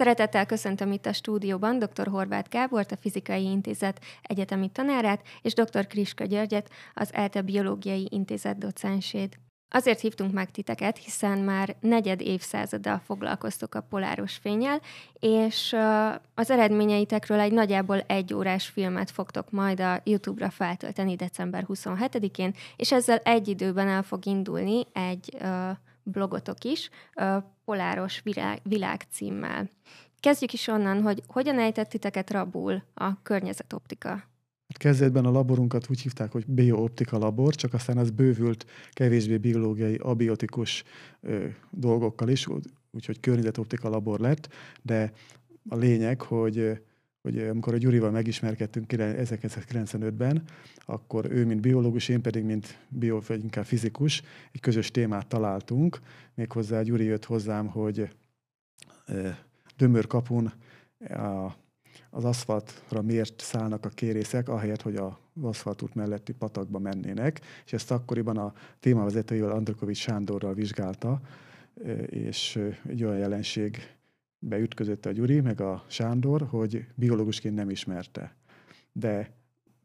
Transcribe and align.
Szeretettel 0.00 0.46
köszöntöm 0.46 0.92
itt 0.92 1.06
a 1.06 1.12
stúdióban 1.12 1.78
dr. 1.78 2.06
Horváth 2.08 2.50
Gábort, 2.50 2.92
a 2.92 2.96
Fizikai 2.96 3.44
Intézet 3.44 4.04
egyetemi 4.22 4.68
tanárát, 4.68 5.22
és 5.42 5.54
dr. 5.54 5.86
Kriska 5.86 6.24
Györgyet, 6.24 6.70
az 6.94 7.14
ELTE 7.14 7.42
Biológiai 7.42 8.08
Intézet 8.10 8.58
docensét. 8.58 9.38
Azért 9.70 10.00
hívtunk 10.00 10.32
meg 10.32 10.50
titeket, 10.50 10.96
hiszen 10.96 11.38
már 11.38 11.76
negyed 11.80 12.20
évszázaddal 12.20 12.98
foglalkoztok 13.04 13.74
a 13.74 13.80
poláros 13.80 14.36
fényel, 14.36 14.80
és 15.18 15.76
az 16.34 16.50
eredményeitekről 16.50 17.38
egy 17.38 17.52
nagyjából 17.52 18.00
egy 18.00 18.34
órás 18.34 18.66
filmet 18.66 19.10
fogtok 19.10 19.50
majd 19.50 19.80
a 19.80 20.00
YouTube-ra 20.04 20.50
feltölteni 20.50 21.16
december 21.16 21.64
27-én, 21.68 22.54
és 22.76 22.92
ezzel 22.92 23.18
egy 23.18 23.48
időben 23.48 23.88
el 23.88 24.02
fog 24.02 24.26
indulni 24.26 24.86
egy 24.92 25.36
blogotok 26.02 26.64
is, 26.64 26.90
Poláros 27.64 28.20
világ, 28.22 28.60
világ 28.62 29.04
címmel. 29.10 29.68
Kezdjük 30.20 30.52
is 30.52 30.68
onnan, 30.68 31.02
hogy 31.02 31.22
hogyan 31.26 31.58
ejtett 31.58 31.88
titeket 31.88 32.30
rabul 32.30 32.82
a 32.94 33.22
környezetoptika? 33.22 34.08
Hát 34.08 34.78
kezdetben 34.78 35.24
a 35.24 35.30
laborunkat 35.30 35.90
úgy 35.90 36.00
hívták, 36.00 36.32
hogy 36.32 36.46
biooptika 36.46 37.18
labor, 37.18 37.54
csak 37.54 37.74
aztán 37.74 37.98
ez 37.98 38.10
bővült 38.10 38.66
kevésbé 38.90 39.36
biológiai, 39.36 39.94
abiotikus 39.94 40.84
ö, 41.20 41.46
dolgokkal 41.70 42.28
is, 42.28 42.46
úgyhogy 42.90 43.20
környezetoptika 43.20 43.88
labor 43.88 44.20
lett, 44.20 44.48
de 44.82 45.12
a 45.68 45.76
lényeg, 45.76 46.20
hogy 46.20 46.80
hogy 47.22 47.38
amikor 47.38 47.74
a 47.74 47.76
Gyurival 47.76 48.10
megismerkedtünk 48.10 48.86
1995-ben, 48.96 50.42
akkor 50.76 51.30
ő, 51.30 51.46
mint 51.46 51.60
biológus, 51.60 52.08
én 52.08 52.22
pedig, 52.22 52.44
mint 52.44 52.78
bio, 52.88 53.20
vagy 53.26 53.42
inkább 53.42 53.64
fizikus, 53.64 54.22
egy 54.52 54.60
közös 54.60 54.90
témát 54.90 55.26
találtunk. 55.26 55.98
Méghozzá 56.34 56.78
a 56.78 56.82
Gyuri 56.82 57.04
jött 57.04 57.24
hozzám, 57.24 57.66
hogy 57.66 58.08
Dömör 59.76 60.06
kapun 60.06 60.52
a, 60.98 61.56
az 62.10 62.24
aszfaltra 62.24 63.02
miért 63.02 63.40
szállnak 63.40 63.84
a 63.84 63.88
kérészek, 63.88 64.48
ahelyett, 64.48 64.82
hogy 64.82 64.96
az 64.96 65.12
aszfaltút 65.42 65.94
melletti 65.94 66.32
patakba 66.32 66.78
mennének. 66.78 67.40
És 67.64 67.72
ezt 67.72 67.90
akkoriban 67.90 68.36
a 68.36 68.52
témavezetőjével 68.80 69.50
Androkovics 69.50 69.98
Sándorral 69.98 70.54
vizsgálta, 70.54 71.20
és 72.06 72.58
egy 72.88 73.04
olyan 73.04 73.18
jelenség 73.18 73.78
beütközött 74.40 75.06
a 75.06 75.12
Gyuri, 75.12 75.40
meg 75.40 75.60
a 75.60 75.84
Sándor, 75.88 76.42
hogy 76.42 76.86
biológusként 76.94 77.54
nem 77.54 77.70
ismerte. 77.70 78.36
De 78.92 79.30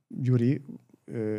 Gyuri 0.07 0.61
ö, 1.05 1.37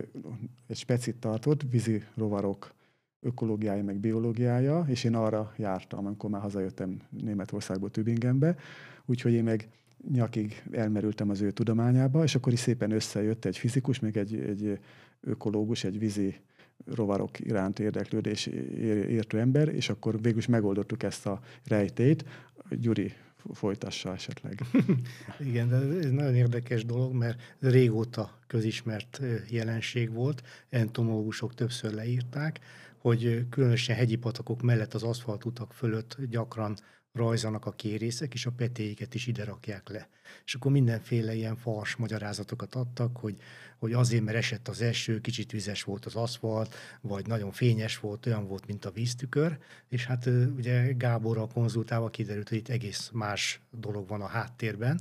egy 0.66 0.76
specit 0.76 1.16
tartott, 1.16 1.62
vízi 1.70 2.02
rovarok 2.14 2.74
ökológiája, 3.20 3.84
meg 3.84 3.96
biológiája, 3.98 4.84
és 4.88 5.04
én 5.04 5.14
arra 5.14 5.52
jártam, 5.56 6.06
amikor 6.06 6.30
már 6.30 6.40
hazajöttem 6.40 7.00
Németországból 7.10 7.90
Tübingenbe, 7.90 8.56
úgyhogy 9.04 9.32
én 9.32 9.44
meg 9.44 9.68
nyakig 10.12 10.62
elmerültem 10.70 11.30
az 11.30 11.40
ő 11.40 11.50
tudományába, 11.50 12.22
és 12.22 12.34
akkor 12.34 12.52
is 12.52 12.58
szépen 12.58 12.90
összejött 12.90 13.44
egy 13.44 13.58
fizikus, 13.58 14.00
meg 14.00 14.16
egy, 14.16 14.34
egy 14.34 14.78
ökológus, 15.20 15.84
egy 15.84 15.98
vízi 15.98 16.34
rovarok 16.84 17.40
iránt 17.40 17.78
érdeklődés 17.78 18.46
értő 18.46 19.38
ember, 19.38 19.68
és 19.68 19.88
akkor 19.88 20.20
végül 20.20 20.38
is 20.38 20.46
megoldottuk 20.46 21.02
ezt 21.02 21.26
a 21.26 21.40
rejtét. 21.64 22.24
Gyuri 22.70 23.12
folytassa 23.52 24.12
esetleg. 24.12 24.60
Igen, 25.48 25.68
de 25.68 25.76
ez 25.76 26.10
nagyon 26.10 26.34
érdekes 26.34 26.84
dolog, 26.84 27.14
mert 27.14 27.40
régóta 27.60 28.38
közismert 28.46 29.20
jelenség 29.48 30.12
volt, 30.12 30.42
entomológusok 30.68 31.54
többször 31.54 31.92
leírták, 31.92 32.60
hogy 32.98 33.46
különösen 33.50 33.96
hegyi 33.96 34.16
patakok 34.16 34.62
mellett 34.62 34.94
az 34.94 35.02
aszfaltutak 35.02 35.72
fölött 35.72 36.16
gyakran 36.30 36.76
rajzanak 37.16 37.66
a 37.66 37.70
kérészek, 37.70 38.34
és 38.34 38.46
a 38.46 38.50
petéiket 38.50 39.14
is 39.14 39.26
ide 39.26 39.44
rakják 39.44 39.88
le. 39.88 40.08
És 40.44 40.54
akkor 40.54 40.72
mindenféle 40.72 41.34
ilyen 41.34 41.56
fals 41.56 41.96
magyarázatokat 41.96 42.74
adtak, 42.74 43.16
hogy, 43.16 43.36
hogy 43.78 43.92
azért, 43.92 44.24
mert 44.24 44.36
esett 44.36 44.68
az 44.68 44.80
eső, 44.80 45.20
kicsit 45.20 45.52
vizes 45.52 45.82
volt 45.82 46.04
az 46.06 46.14
aszfalt, 46.14 46.74
vagy 47.00 47.26
nagyon 47.26 47.52
fényes 47.52 47.98
volt, 47.98 48.26
olyan 48.26 48.46
volt, 48.46 48.66
mint 48.66 48.84
a 48.84 48.90
víztükör, 48.90 49.58
és 49.88 50.06
hát 50.06 50.26
ugye 50.56 50.92
Gáborral 50.92 51.48
konzultálva 51.48 52.08
kiderült, 52.08 52.48
hogy 52.48 52.58
itt 52.58 52.68
egész 52.68 53.10
más 53.12 53.60
dolog 53.70 54.08
van 54.08 54.20
a 54.20 54.26
háttérben. 54.26 55.00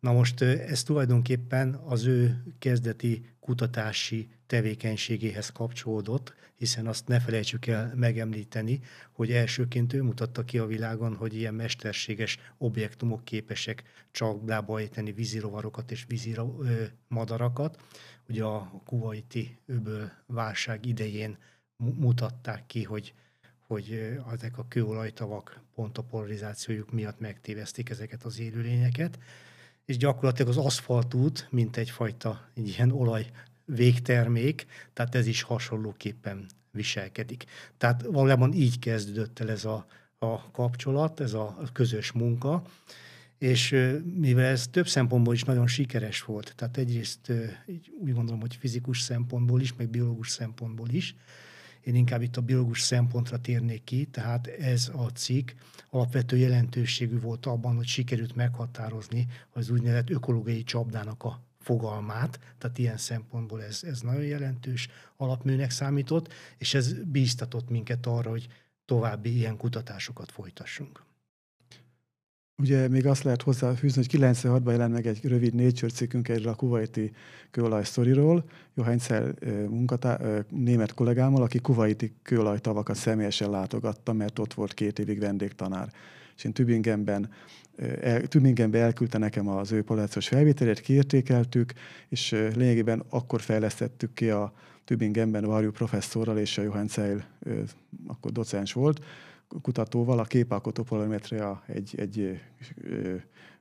Na 0.00 0.12
most 0.12 0.42
ez 0.42 0.82
tulajdonképpen 0.82 1.74
az 1.74 2.04
ő 2.06 2.42
kezdeti 2.58 3.24
kutatási 3.40 4.28
tevékenységéhez 4.46 5.48
kapcsolódott, 5.48 6.34
hiszen 6.54 6.86
azt 6.86 7.08
ne 7.08 7.20
felejtsük 7.20 7.66
el 7.66 7.92
megemlíteni, 7.94 8.80
hogy 9.12 9.32
elsőként 9.32 9.92
ő 9.92 10.02
mutatta 10.02 10.44
ki 10.44 10.58
a 10.58 10.66
világon, 10.66 11.14
hogy 11.14 11.34
ilyen 11.34 11.54
mesterséges 11.54 12.38
objektumok 12.58 13.24
képesek 13.24 13.82
csapdába 14.10 14.78
ejteni 14.78 15.12
vízirovarokat 15.12 15.90
és 15.90 16.04
vízi 16.08 16.38
madarakat. 17.08 17.80
Ugye 18.28 18.44
a 18.44 18.82
kuwaiti 18.84 19.58
öböl 19.66 20.12
válság 20.26 20.86
idején 20.86 21.38
mutatták 21.76 22.66
ki, 22.66 22.82
hogy 22.82 23.14
hogy 23.66 24.16
ezek 24.32 24.58
a 24.58 24.66
kőolajtavak 24.68 25.60
pont 25.74 25.98
a 25.98 26.02
polarizációjuk 26.02 26.92
miatt 26.92 27.20
megtévesztik 27.20 27.90
ezeket 27.90 28.22
az 28.22 28.38
élőlényeket, 28.40 29.18
és 29.84 29.96
gyakorlatilag 29.96 30.50
az 30.50 30.56
aszfaltút, 30.56 31.46
mint 31.50 31.76
egyfajta 31.76 32.48
egy 32.54 32.68
ilyen 32.68 32.90
olaj 32.90 33.30
végtermék, 33.66 34.66
tehát 34.92 35.14
ez 35.14 35.26
is 35.26 35.42
hasonlóképpen 35.42 36.46
viselkedik. 36.70 37.44
Tehát 37.76 38.02
valójában 38.02 38.52
így 38.52 38.78
kezdődött 38.78 39.38
el 39.40 39.50
ez 39.50 39.64
a, 39.64 39.86
a 40.18 40.50
kapcsolat, 40.50 41.20
ez 41.20 41.32
a 41.32 41.58
közös 41.72 42.12
munka, 42.12 42.62
és 43.38 43.70
mivel 44.14 44.44
ez 44.44 44.68
több 44.70 44.88
szempontból 44.88 45.34
is 45.34 45.42
nagyon 45.42 45.66
sikeres 45.66 46.22
volt, 46.22 46.52
tehát 46.56 46.76
egyrészt 46.76 47.32
úgy 48.00 48.12
gondolom, 48.12 48.40
hogy 48.40 48.54
fizikus 48.54 49.00
szempontból 49.00 49.60
is, 49.60 49.74
meg 49.74 49.88
biológus 49.88 50.30
szempontból 50.30 50.88
is, 50.88 51.14
én 51.86 51.94
inkább 51.94 52.22
itt 52.22 52.36
a 52.36 52.40
biológus 52.40 52.80
szempontra 52.80 53.40
térnék 53.40 53.84
ki, 53.84 54.04
tehát 54.04 54.46
ez 54.46 54.90
a 54.94 55.06
cikk 55.06 55.50
alapvető 55.90 56.36
jelentőségű 56.36 57.20
volt 57.20 57.46
abban, 57.46 57.76
hogy 57.76 57.86
sikerült 57.86 58.34
meghatározni 58.34 59.26
az 59.52 59.70
úgynevezett 59.70 60.10
ökológiai 60.10 60.62
csapdának 60.62 61.24
a 61.24 61.40
fogalmát, 61.66 62.38
tehát 62.58 62.78
ilyen 62.78 62.96
szempontból 62.96 63.62
ez, 63.62 63.80
ez 63.82 64.00
nagyon 64.00 64.24
jelentős 64.24 64.88
alapműnek 65.16 65.70
számított, 65.70 66.32
és 66.58 66.74
ez 66.74 66.92
bíztatott 66.92 67.68
minket 67.68 68.06
arra, 68.06 68.30
hogy 68.30 68.46
további 68.84 69.36
ilyen 69.36 69.56
kutatásokat 69.56 70.32
folytassunk. 70.32 71.04
Ugye 72.62 72.88
még 72.88 73.06
azt 73.06 73.22
lehet 73.22 73.42
hozzáfűzni, 73.42 74.02
hogy 74.02 74.20
96-ban 74.20 74.70
jelent 74.70 74.92
meg 74.92 75.06
egy 75.06 75.24
rövid 75.24 75.54
Nature 75.54 75.92
cikkünk 75.92 76.28
egy 76.28 76.46
a 76.46 76.54
kuwaiti 76.54 77.12
kőolaj 77.50 77.84
sztoriról, 77.84 78.44
Johannsel 78.74 79.34
munkatá- 79.68 80.50
német 80.50 80.94
kollégámmal, 80.94 81.42
aki 81.42 81.58
kuwaiti 81.58 82.14
kőolajtavakat 82.22 82.96
személyesen 82.96 83.50
látogatta, 83.50 84.12
mert 84.12 84.38
ott 84.38 84.54
volt 84.54 84.74
két 84.74 84.98
évig 84.98 85.18
vendégtanár. 85.18 85.92
És 86.36 86.44
én 86.44 86.52
Tübingenben 86.52 87.30
el, 88.00 88.26
Tübingenbe 88.26 88.78
elküldte 88.78 89.18
nekem 89.18 89.48
az 89.48 89.72
ő 89.72 89.82
polációs 89.82 90.28
felvételét, 90.28 90.80
kiértékeltük, 90.80 91.72
és 92.08 92.30
lényegében 92.30 93.02
akkor 93.08 93.40
fejlesztettük 93.40 94.14
ki 94.14 94.30
a 94.30 94.52
Tübingenben 94.84 95.44
Varjú 95.44 95.70
professzorral 95.70 96.38
és 96.38 96.58
a 96.58 96.62
Johann 96.62 96.86
Zeil, 96.86 97.24
akkor 98.06 98.32
docens 98.32 98.72
volt, 98.72 99.04
kutatóval 99.62 100.18
a 100.18 100.24
képalkotó 100.24 100.82
polarimetria 100.82 101.62
egy, 101.66 101.94
egy 101.98 102.40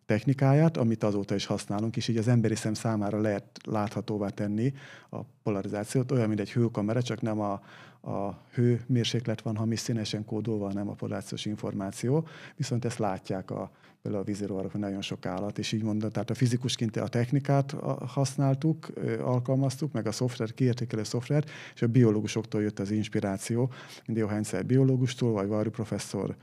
technikáját, 0.06 0.78
amit 0.78 1.03
azóta 1.03 1.35
is 1.35 1.46
használunk, 1.46 1.96
és 1.96 2.08
így 2.08 2.18
az 2.18 2.28
emberi 2.28 2.56
szem 2.56 2.74
számára 2.74 3.22
lehet 3.22 3.46
láthatóvá 3.64 4.30
tenni 4.30 4.74
a 5.09 5.18
polarizációt, 5.44 6.12
olyan, 6.12 6.28
mint 6.28 6.40
egy 6.40 6.52
hőkamera, 6.52 7.02
csak 7.02 7.22
nem 7.22 7.40
a, 7.40 7.61
a 8.05 8.41
hőmérséklet 8.53 9.41
van 9.41 9.55
hamis 9.55 9.79
színesen 9.79 10.25
kódolva, 10.25 10.73
nem 10.73 10.90
a 10.90 10.93
polarizációs 10.93 11.46
információ, 11.46 12.28
viszont 12.55 12.85
ezt 12.85 12.97
látják 12.97 13.52
a, 13.52 13.72
például 14.02 14.23
a 14.23 14.25
vízirovarok, 14.25 14.73
nagyon 14.73 15.02
sok 15.02 15.25
állat, 15.25 15.57
és 15.57 15.72
így 15.72 15.84
mondom, 15.84 16.09
tehát 16.09 16.29
a 16.29 16.34
fizikusként 16.34 16.97
a 16.97 17.07
technikát 17.07 17.75
használtuk, 18.07 18.87
alkalmaztuk, 19.19 19.91
meg 19.91 20.07
a 20.07 20.11
szoftver, 20.11 20.53
kiértékelő 20.53 21.03
szoftvert, 21.03 21.49
és 21.75 21.81
a 21.81 21.87
biológusoktól 21.87 22.61
jött 22.61 22.79
az 22.79 22.91
inspiráció, 22.91 23.72
mint 24.05 24.19
Johann 24.19 24.66
biológustól, 24.66 25.31
vagy 25.31 25.47
Varjú 25.47 25.72
professzor 25.72 26.35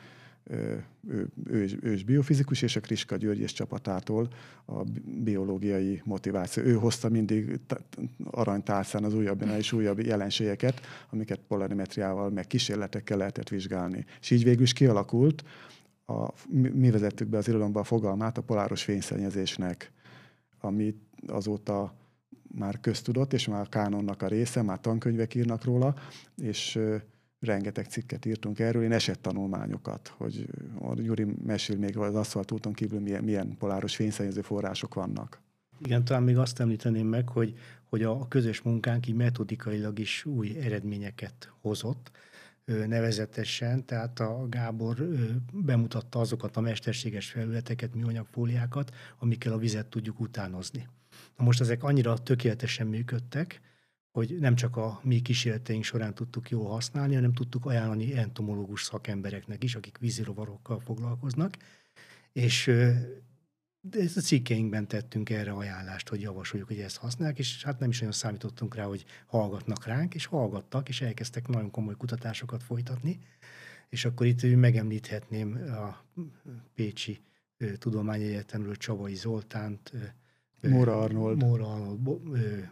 ő, 0.51 0.85
ő, 1.45 1.63
is, 1.63 1.77
ő 1.81 1.93
is 1.93 2.05
biofizikus, 2.05 2.63
és 2.63 2.77
a 2.77 2.81
Kriska 2.81 3.17
György 3.17 3.41
és 3.41 3.53
csapatától 3.53 4.29
a 4.67 4.83
biológiai 5.23 6.03
motiváció. 6.05 6.63
Ő 6.63 6.75
hozta 6.75 7.09
mindig 7.09 7.61
aranytálcán 8.25 9.05
az 9.05 9.15
újabb 9.15 9.43
és 9.59 9.73
újabb 9.73 10.01
jelenségeket, 10.01 10.81
amiket 11.11 11.41
polarimetriával, 11.49 12.31
meg 12.31 12.47
kísérletekkel 12.47 13.17
lehetett 13.17 13.49
vizsgálni. 13.49 14.05
És 14.21 14.31
így 14.31 14.45
végül 14.45 14.63
is 14.63 14.73
kialakult, 14.73 15.45
a, 16.07 16.29
mi 16.73 16.91
vezettük 16.91 17.29
be 17.29 17.37
az 17.37 17.49
irodalomba 17.49 17.81
a 17.81 17.85
fogalmát 17.85 18.39
a 18.39 18.43
poláros 18.43 18.83
fényszennyezésnek, 18.83 19.93
ami 20.61 20.95
azóta 21.27 21.95
már 22.55 22.81
köztudott, 22.81 23.33
és 23.33 23.47
már 23.47 23.61
a 23.61 23.69
kánonnak 23.69 24.23
a 24.23 24.27
része, 24.27 24.63
már 24.63 24.81
tankönyvek 24.81 25.35
írnak 25.35 25.65
róla, 25.65 25.95
és 26.37 26.79
rengeteg 27.43 27.87
cikket 27.87 28.25
írtunk 28.25 28.59
erről, 28.59 28.83
én 28.83 28.93
esettanulmányokat, 28.93 30.15
hogy 30.17 30.47
Gyuri 30.95 31.27
mesél 31.45 31.77
még 31.77 31.97
az 31.97 32.15
aszfaltúton 32.15 32.73
kívül 32.73 33.01
milyen, 33.01 33.25
milyen 33.25 33.57
poláros 33.59 33.97
fényszennyező 33.97 34.41
források 34.41 34.95
vannak. 34.95 35.41
Igen, 35.79 36.05
talán 36.05 36.23
még 36.23 36.39
azt 36.39 36.61
említeném 36.61 37.07
meg, 37.07 37.29
hogy, 37.29 37.55
hogy 37.85 38.03
a 38.03 38.29
közös 38.29 38.63
munkánk 38.63 39.07
így 39.07 39.15
metodikailag 39.15 39.99
is 39.99 40.25
új 40.25 40.59
eredményeket 40.61 41.53
hozott, 41.61 42.11
nevezetesen, 42.65 43.85
tehát 43.85 44.21
a 44.21 44.47
Gábor 44.49 45.09
bemutatta 45.53 46.21
azokat 46.21 46.57
a 46.57 46.61
mesterséges 46.61 47.31
felületeket, 47.31 47.95
műanyagfóliákat, 47.95 48.95
amikkel 49.19 49.53
a 49.53 49.59
vizet 49.59 49.87
tudjuk 49.87 50.21
utánozni. 50.21 50.89
Na 51.37 51.45
most 51.45 51.61
ezek 51.61 51.83
annyira 51.83 52.19
tökéletesen 52.19 52.87
működtek, 52.87 53.61
hogy 54.13 54.37
nem 54.39 54.55
csak 54.55 54.77
a 54.77 55.01
mi 55.03 55.23
kísérleteink 55.23 55.85
során 55.85 56.15
tudtuk 56.15 56.51
jól 56.51 56.69
használni, 56.69 57.15
hanem 57.15 57.33
tudtuk 57.33 57.67
ajánlani 57.67 58.17
entomológus 58.17 58.83
szakembereknek 58.83 59.65
is, 59.65 59.75
akik 59.75 59.99
vízirovarokkal 59.99 60.81
foglalkoznak, 60.81 61.57
és 62.33 62.71
ezt 63.91 64.17
a 64.17 64.21
cikkeinkben 64.21 64.89
tettünk 64.89 65.31
erre 65.31 65.53
ajánlást, 65.53 66.09
hogy 66.09 66.21
javasoljuk, 66.21 66.69
hogy 66.69 66.79
ezt 66.79 66.97
használják, 66.97 67.39
és 67.39 67.65
hát 67.65 67.79
nem 67.79 67.91
is 67.91 68.01
olyan 68.01 68.13
számítottunk 68.13 68.75
rá, 68.75 68.85
hogy 68.85 69.05
hallgatnak 69.27 69.87
ránk, 69.87 70.15
és 70.15 70.27
hallgattak, 70.27 70.89
és 70.89 71.01
elkezdtek 71.01 71.49
nagyon 71.49 71.71
komoly 71.71 71.97
kutatásokat 71.97 72.63
folytatni. 72.63 73.19
És 73.89 74.05
akkor 74.05 74.27
itt 74.27 74.57
megemlíthetném 74.57 75.53
a 75.69 76.05
Pécsi 76.75 77.21
Tudományegyetemről 77.79 78.77
Csavai 78.77 79.15
Zoltánt, 79.15 79.93
Móra 80.61 81.01
Arnold, 81.01 81.43
Móra 81.43 81.73
Arnold 81.73 81.99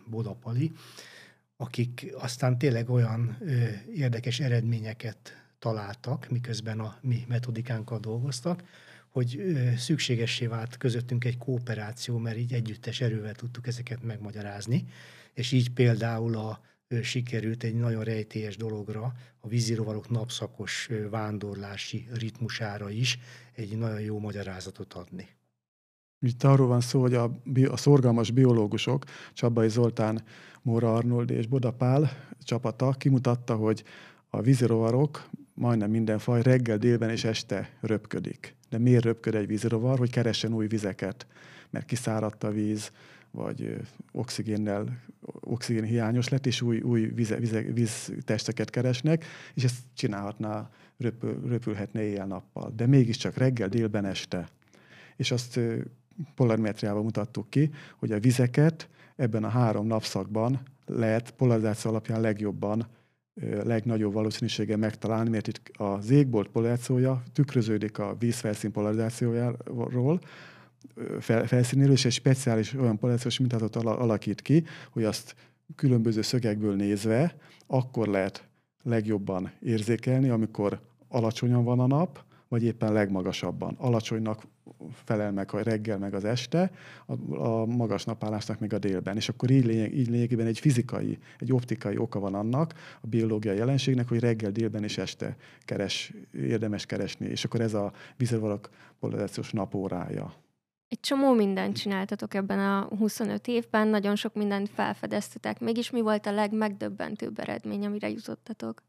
Bodapali, 0.06 0.72
akik 1.60 2.12
aztán 2.18 2.58
tényleg 2.58 2.90
olyan 2.90 3.38
érdekes 3.94 4.40
eredményeket 4.40 5.44
találtak, 5.58 6.28
miközben 6.28 6.80
a 6.80 6.98
mi 7.00 7.24
metodikánkkal 7.28 7.98
dolgoztak, 7.98 8.62
hogy 9.08 9.42
szükségessé 9.76 10.46
vált 10.46 10.76
közöttünk 10.76 11.24
egy 11.24 11.38
kooperáció, 11.38 12.18
mert 12.18 12.36
így 12.36 12.52
együttes 12.52 13.00
erővel 13.00 13.34
tudtuk 13.34 13.66
ezeket 13.66 14.02
megmagyarázni, 14.02 14.84
és 15.34 15.52
így 15.52 15.72
például 15.72 16.36
a, 16.36 16.60
sikerült 17.02 17.62
egy 17.62 17.74
nagyon 17.74 18.04
rejtélyes 18.04 18.56
dologra, 18.56 19.12
a 19.40 19.48
vízirovarok 19.48 20.10
napszakos 20.10 20.88
vándorlási 21.10 22.06
ritmusára 22.12 22.90
is 22.90 23.18
egy 23.52 23.78
nagyon 23.78 24.00
jó 24.00 24.18
magyarázatot 24.18 24.94
adni. 24.94 25.28
Itt 26.20 26.42
arról 26.42 26.66
van 26.66 26.80
szó, 26.80 27.00
hogy 27.00 27.14
a, 27.14 27.40
a 27.68 27.76
szorgalmas 27.76 28.30
biológusok, 28.30 29.04
Csabai 29.32 29.68
Zoltán, 29.68 30.22
Móra 30.62 30.94
Arnold 30.94 31.30
és 31.30 31.46
Bodapál 31.46 32.10
csapata 32.42 32.90
kimutatta, 32.90 33.54
hogy 33.54 33.84
a 34.30 34.40
vízirovarok 34.40 35.28
majdnem 35.54 35.90
minden 35.90 36.18
faj 36.18 36.42
reggel, 36.42 36.78
délben 36.78 37.10
és 37.10 37.24
este 37.24 37.70
röpködik. 37.80 38.54
De 38.68 38.78
miért 38.78 39.04
röpköd 39.04 39.34
egy 39.34 39.46
vízirovar? 39.46 39.98
Hogy 39.98 40.10
keressen 40.10 40.52
új 40.52 40.66
vizeket, 40.66 41.26
mert 41.70 41.86
kiszáradt 41.86 42.44
a 42.44 42.50
víz, 42.50 42.92
vagy 43.30 43.76
oxigénnel, 44.12 45.00
oxigén 45.40 45.84
hiányos 45.84 46.28
lett, 46.28 46.46
és 46.46 46.62
új, 46.62 46.80
új 46.80 47.04
víz, 47.04 47.34
víz, 47.38 47.56
víztesteket 47.72 48.70
keresnek, 48.70 49.24
és 49.54 49.64
ezt 49.64 49.78
csinálhatná, 49.94 50.70
röpül, 50.98 51.40
röpülhetne 51.46 52.02
éjjel-nappal. 52.02 52.72
De 52.76 52.86
mégiscsak 52.86 53.36
reggel, 53.36 53.68
délben, 53.68 54.04
este. 54.04 54.48
És 55.16 55.30
azt 55.30 55.60
polarimetriával 56.34 57.02
mutattuk 57.02 57.50
ki, 57.50 57.70
hogy 57.98 58.12
a 58.12 58.20
vizeket 58.20 58.88
ebben 59.16 59.44
a 59.44 59.48
három 59.48 59.86
napszakban 59.86 60.60
lehet 60.86 61.30
polarizáció 61.30 61.90
alapján 61.90 62.20
legjobban 62.20 62.86
legnagyobb 63.64 64.12
valószínűsége 64.12 64.76
megtalálni, 64.76 65.30
mert 65.30 65.48
itt 65.48 65.70
az 65.76 66.10
égbolt 66.10 66.48
polarizációja 66.48 67.22
tükröződik 67.32 67.98
a 67.98 68.16
vízfelszín 68.18 68.72
polarizációjáról, 68.72 70.20
fel, 71.18 71.46
felszínéről, 71.46 71.92
és 71.92 72.04
egy 72.04 72.12
speciális 72.12 72.74
olyan 72.74 72.98
polarizációs 72.98 73.38
mintázatot 73.38 73.84
alakít 73.84 74.40
ki, 74.40 74.64
hogy 74.90 75.04
azt 75.04 75.34
különböző 75.76 76.22
szögekből 76.22 76.74
nézve 76.74 77.34
akkor 77.66 78.06
lehet 78.08 78.48
legjobban 78.82 79.52
érzékelni, 79.60 80.28
amikor 80.28 80.80
alacsonyan 81.08 81.64
van 81.64 81.80
a 81.80 81.86
nap, 81.86 82.24
vagy 82.48 82.62
éppen 82.62 82.92
legmagasabban. 82.92 83.74
Alacsonynak 83.78 84.42
felel 85.04 85.32
meg 85.32 85.54
a 85.54 85.62
reggel, 85.62 85.98
meg 85.98 86.14
az 86.14 86.24
este, 86.24 86.70
a, 87.06 87.36
a 87.36 87.66
magas 87.66 88.04
napállásnak 88.04 88.58
meg 88.58 88.72
a 88.72 88.78
délben. 88.78 89.16
És 89.16 89.28
akkor 89.28 89.50
így, 89.50 89.64
lényeg, 89.64 89.94
így 89.94 90.08
lényegében 90.08 90.46
egy 90.46 90.58
fizikai, 90.58 91.18
egy 91.38 91.52
optikai 91.52 91.96
oka 91.96 92.18
van 92.18 92.34
annak, 92.34 92.74
a 93.00 93.06
biológiai 93.06 93.56
jelenségnek, 93.56 94.08
hogy 94.08 94.20
reggel, 94.20 94.50
délben 94.50 94.82
és 94.82 94.98
este 94.98 95.36
keres, 95.60 96.12
érdemes 96.32 96.86
keresni. 96.86 97.26
És 97.26 97.44
akkor 97.44 97.60
ez 97.60 97.74
a 97.74 97.92
vízervalak 98.16 98.70
polarizációs 98.98 99.52
napórája. 99.52 100.34
Egy 100.88 101.00
csomó 101.00 101.32
mindent 101.34 101.76
csináltatok 101.76 102.34
ebben 102.34 102.58
a 102.58 102.88
25 102.96 103.48
évben, 103.48 103.88
nagyon 103.88 104.16
sok 104.16 104.34
mindent 104.34 104.68
felfedeztetek. 104.68 105.60
Mégis 105.60 105.90
mi 105.90 106.00
volt 106.00 106.26
a 106.26 106.32
legmegdöbbentőbb 106.32 107.38
eredmény, 107.38 107.86
amire 107.86 108.08
jutottatok? 108.08 108.82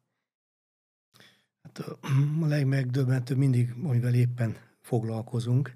Hát 1.64 1.80
a 2.42 2.48
legmegdöbbentőbb 2.48 3.38
mindig, 3.38 3.74
amivel 3.84 4.14
éppen 4.14 4.56
foglalkozunk, 4.82 5.76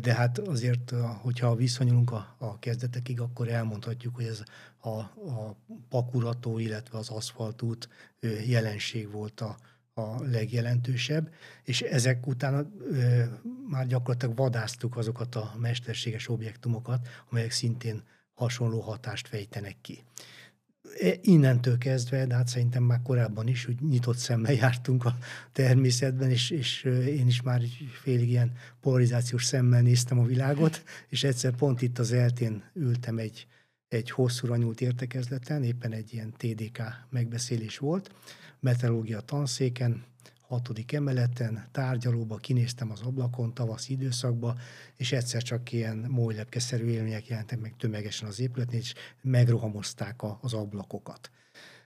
de 0.00 0.14
hát 0.14 0.38
azért, 0.38 0.92
hogyha 1.20 1.54
visszanyúlunk 1.54 2.10
a, 2.12 2.36
a 2.38 2.58
kezdetekig, 2.58 3.20
akkor 3.20 3.48
elmondhatjuk, 3.48 4.14
hogy 4.14 4.24
ez 4.24 4.42
a, 4.78 4.88
a 4.88 5.56
pakurató, 5.88 6.58
illetve 6.58 6.98
az 6.98 7.08
aszfaltút 7.08 7.88
jelenség 8.46 9.10
volt 9.10 9.40
a, 9.40 9.56
a 9.94 10.22
legjelentősebb, 10.24 11.32
és 11.62 11.80
ezek 11.80 12.26
után 12.26 12.72
már 13.68 13.86
gyakorlatilag 13.86 14.36
vadáztuk 14.36 14.96
azokat 14.96 15.34
a 15.34 15.54
mesterséges 15.58 16.28
objektumokat, 16.28 17.08
amelyek 17.30 17.50
szintén 17.50 18.02
hasonló 18.34 18.80
hatást 18.80 19.28
fejtenek 19.28 19.76
ki. 19.80 20.04
E, 21.00 21.14
innentől 21.22 21.78
kezdve, 21.78 22.26
de 22.26 22.34
hát 22.34 22.48
szerintem 22.48 22.82
már 22.82 23.02
korábban 23.02 23.48
is, 23.48 23.64
hogy 23.64 23.76
nyitott 23.80 24.16
szemmel 24.16 24.52
jártunk 24.52 25.04
a 25.04 25.18
természetben, 25.52 26.30
és, 26.30 26.50
és 26.50 26.84
én 27.06 27.26
is 27.26 27.42
már 27.42 27.62
félig 28.02 28.28
ilyen 28.28 28.52
polarizációs 28.80 29.44
szemmel 29.44 29.82
néztem 29.82 30.18
a 30.18 30.24
világot, 30.24 30.82
és 31.08 31.24
egyszer 31.24 31.52
pont 31.52 31.82
itt 31.82 31.98
az 31.98 32.12
eltén 32.12 32.62
ültem 32.74 33.18
egy, 33.18 33.46
egy 33.88 34.10
hosszúra 34.10 34.56
nyúlt 34.56 34.80
értekezleten, 34.80 35.62
éppen 35.62 35.92
egy 35.92 36.12
ilyen 36.12 36.34
TDK 36.36 36.82
megbeszélés 37.10 37.78
volt, 37.78 38.10
meteorológia 38.60 39.20
tanszéken, 39.20 40.04
hatodik 40.46 40.92
emeleten, 40.92 41.64
tárgyalóba, 41.72 42.36
kinéztem 42.36 42.90
az 42.90 43.00
ablakon 43.00 43.54
tavaszi 43.54 43.92
időszakba, 43.92 44.54
és 44.96 45.12
egyszer 45.12 45.42
csak 45.42 45.72
ilyen 45.72 45.96
molylepkeszerű 46.08 46.86
élmények 46.86 47.26
jelentek 47.26 47.60
meg 47.60 47.74
tömegesen 47.78 48.28
az 48.28 48.40
épületnél, 48.40 48.80
és 48.80 48.94
megrohamozták 49.22 50.22
a, 50.22 50.38
az 50.42 50.52
ablakokat. 50.52 51.30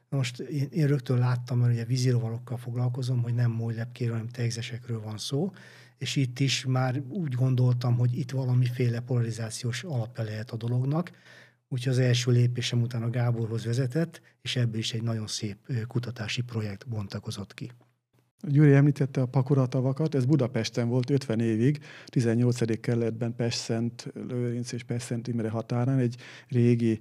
Most 0.08 0.38
én, 0.38 0.68
én 0.70 0.86
rögtön 0.86 1.18
láttam, 1.18 1.58
mert 1.58 1.72
ugye 1.72 1.84
vízirovalokkal 1.84 2.56
foglalkozom, 2.56 3.22
hogy 3.22 3.34
nem 3.34 3.50
molylepkéről, 3.50 4.12
hanem 4.12 4.28
tegzesekről 4.28 5.00
van 5.00 5.18
szó, 5.18 5.52
és 5.98 6.16
itt 6.16 6.38
is 6.38 6.64
már 6.64 7.02
úgy 7.08 7.34
gondoltam, 7.34 7.96
hogy 7.96 8.18
itt 8.18 8.30
valamiféle 8.30 9.00
polarizációs 9.00 9.84
alapja 9.84 10.24
lehet 10.24 10.50
a 10.50 10.56
dolognak, 10.56 11.10
Úgyhogy 11.72 11.92
az 11.92 11.98
első 11.98 12.30
lépésem 12.30 12.82
után 12.82 13.02
a 13.02 13.10
Gáborhoz 13.10 13.64
vezetett, 13.64 14.20
és 14.42 14.56
ebből 14.56 14.78
is 14.78 14.92
egy 14.92 15.02
nagyon 15.02 15.26
szép 15.26 15.86
kutatási 15.86 16.42
projekt 16.42 16.88
bontakozott 16.88 17.54
ki. 17.54 17.70
Gyuri 18.42 18.72
említette 18.72 19.20
a 19.20 19.26
pakuratavakat, 19.26 20.14
ez 20.14 20.24
Budapesten 20.24 20.88
volt 20.88 21.10
50 21.10 21.40
évig, 21.40 21.78
18. 22.06 22.80
kerületben 22.80 23.34
Pest-Szent 23.34 24.12
Lőrinc 24.28 24.72
és 24.72 24.82
Pest-Szent 24.82 25.28
Imre 25.28 25.48
határán 25.48 25.98
egy 25.98 26.16
régi 26.48 27.00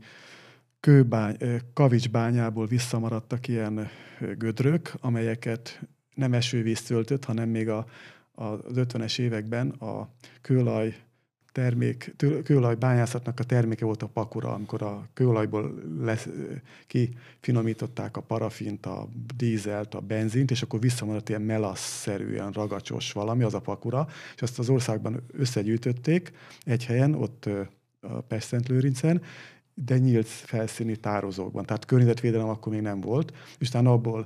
kőbány, 0.80 1.38
kavicsbányából 1.74 2.66
visszamaradtak 2.66 3.48
ilyen 3.48 3.88
gödrök, 4.38 4.94
amelyeket 5.00 5.82
nem 6.16 6.34
esővíz 6.34 6.82
töltött, 6.82 7.26
hanem 7.26 7.50
még 7.50 7.70
a, 7.70 7.86
az 8.32 8.60
50-es 8.76 9.20
években 9.20 9.70
a 9.70 10.10
kőolaj 10.42 10.96
termék, 11.52 12.16
kőolaj 12.44 12.76
bányászatnak 12.76 13.40
a 13.40 13.44
terméke 13.44 13.86
volt 13.86 14.04
a 14.04 14.08
pakura, 14.08 14.54
amikor 14.54 14.82
a 14.82 15.08
kőolajból 15.14 15.74
lesz, 16.02 16.28
kifinomították 16.88 18.18
a 18.18 18.22
parafint, 18.22 18.86
a 18.86 19.08
dízelt, 19.36 19.94
a 19.94 20.00
benzint, 20.00 20.52
és 20.52 20.62
akkor 20.62 20.80
visszamaradt 20.80 21.30
ilyen 21.30 21.42
melasz-szerűen 21.42 22.52
ragacsos 22.52 23.12
valami, 23.12 23.44
az 23.44 23.54
a 23.54 23.62
pakura, 23.62 24.08
és 24.36 24.42
azt 24.42 24.60
az 24.60 24.70
országban 24.70 25.24
összegyűjtötték 25.32 26.32
egy 26.64 26.86
helyen, 26.86 27.14
ott 27.14 27.50
a 28.02 28.22
Pestent 28.22 28.68
Lőrincen, 28.68 29.22
de 29.86 29.98
nyílt 29.98 30.28
felszíni 30.28 30.96
tározókban. 30.96 31.66
Tehát 31.66 31.86
környezetvédelem 31.86 32.50
akkor 32.50 32.74
még 32.74 32.82
nem 32.82 33.02
volt, 33.02 33.34
és 33.60 33.68
utána 33.68 33.92
abból 33.92 34.26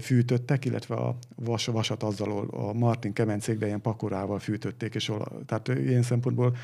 fűtöttek, 0.00 0.64
illetve 0.64 0.94
a 0.94 1.16
vas, 1.34 1.66
vasat 1.66 2.02
azzal 2.02 2.48
a 2.50 2.72
Martin 2.72 3.12
kemencékben 3.12 3.68
ilyen 3.68 3.80
pakorával 3.80 4.38
fűtötték, 4.38 4.94
és 4.94 5.12
tehát 5.46 5.68
ilyen 5.68 6.02
szempontból 6.02 6.56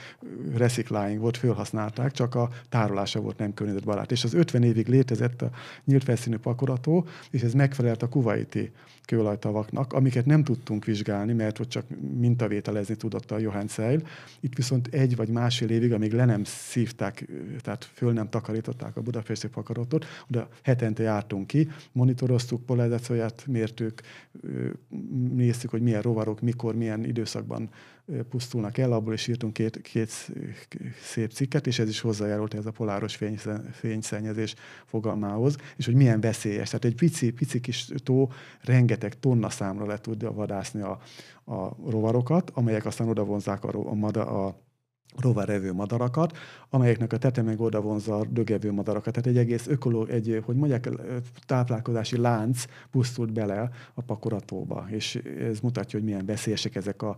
recicling 0.55 1.21
volt, 1.21 1.37
felhasználták, 1.37 2.13
csak 2.13 2.35
a 2.35 2.51
tárolása 2.69 3.21
volt 3.21 3.39
nem 3.39 3.55
környezetbarát. 3.55 4.11
És 4.11 4.25
az 4.25 4.35
50 4.35 4.63
évig 4.63 4.89
létezett 4.89 5.43
a 5.43 5.51
nyílt 5.85 6.05
felszínű 6.05 6.37
pakorató, 6.37 7.07
és 7.31 7.43
ez 7.43 7.53
megfelelt 7.53 8.03
a 8.03 8.09
kuvaiti 8.09 8.73
kőolajtavaknak, 9.05 9.93
amiket 9.93 10.27
nem 10.27 10.45
tudtunk 10.45 10.85
vizsgálni, 10.85 11.33
mert 11.33 11.59
ott 11.59 11.69
csak 11.69 11.85
mintavételezni 12.19 12.95
tudott 12.95 13.31
a 13.31 13.39
Johann 13.39 13.67
Seil. 13.67 14.03
Itt 14.41 14.55
viszont 14.55 14.87
egy 14.87 15.17
vagy 15.17 15.29
másfél 15.29 15.71
évig, 15.71 15.93
amíg 15.93 16.13
le 16.13 16.25
nem 16.25 16.45
szívták, 16.45 17.29
tehát 17.61 17.85
föl 17.85 18.13
nem 18.13 18.29
takarították 18.29 18.97
a 18.97 19.01
budapesti 19.01 19.49
pakaratot, 19.49 20.05
oda 20.31 20.49
hetente 20.63 21.03
jártunk 21.03 21.47
ki, 21.47 21.69
monitoroztuk, 21.93 22.67
polarizációját 22.67 23.47
mértük, 23.47 24.01
néztük, 25.35 25.71
hogy 25.71 25.83
milyen 25.83 26.03
rovarok, 26.03 26.41
mikor, 26.41 26.75
milyen 26.75 27.05
időszakban 27.05 27.71
pusztulnak 28.29 28.79
el, 28.79 28.93
abból 28.93 29.13
is 29.13 29.27
írtunk 29.27 29.53
két, 29.53 29.81
két 29.81 30.33
szép 31.03 31.33
cikket, 31.33 31.67
és 31.67 31.79
ez 31.79 31.89
is 31.89 32.01
hozzájárult 32.01 32.55
ez 32.55 32.67
a 32.67 32.71
poláros 32.71 33.19
fényszennyezés 33.73 34.55
fogalmához, 34.87 35.57
és 35.77 35.85
hogy 35.85 35.95
milyen 35.95 36.21
veszélyes. 36.21 36.67
Tehát 36.67 36.85
egy 36.85 36.95
pici, 36.95 37.31
pici 37.31 37.61
kis 37.61 37.89
tó 38.03 38.31
rengeteg 38.61 39.19
tonna 39.19 39.51
számra 39.51 39.87
le 39.87 39.99
tudja 39.99 40.33
vadászni 40.33 40.81
a, 40.81 41.01
a 41.45 41.77
rovarokat, 41.91 42.51
amelyek 42.55 42.87
aztán 42.87 43.09
oda 43.09 43.25
vonzák 43.25 43.65
a, 43.65 43.95
a, 44.13 44.19
a 44.19 44.61
rovarevő 45.17 45.73
madarakat, 45.73 46.37
amelyeknek 46.71 47.13
a 47.13 47.19
tete 47.19 47.43
meg 47.43 47.61
oda 47.61 47.81
vonzza 47.81 48.19
a 48.19 48.25
dögevő 48.25 48.73
madarakat. 48.73 49.13
Tehát 49.13 49.29
egy 49.29 49.37
egész 49.37 49.67
ökoló, 49.67 50.07
egy, 50.07 50.43
hogy 50.45 50.57
mondják, 50.57 50.89
táplálkozási 51.47 52.17
lánc 52.17 52.65
pusztult 52.91 53.33
bele 53.33 53.71
a 53.95 54.03
pakoratóba, 54.03 54.87
és 54.91 55.15
ez 55.39 55.61
mutatja, 55.61 55.99
hogy 55.99 56.09
milyen 56.09 56.27
veszélyesek 56.27 56.75
ezek 56.75 57.03
a 57.03 57.17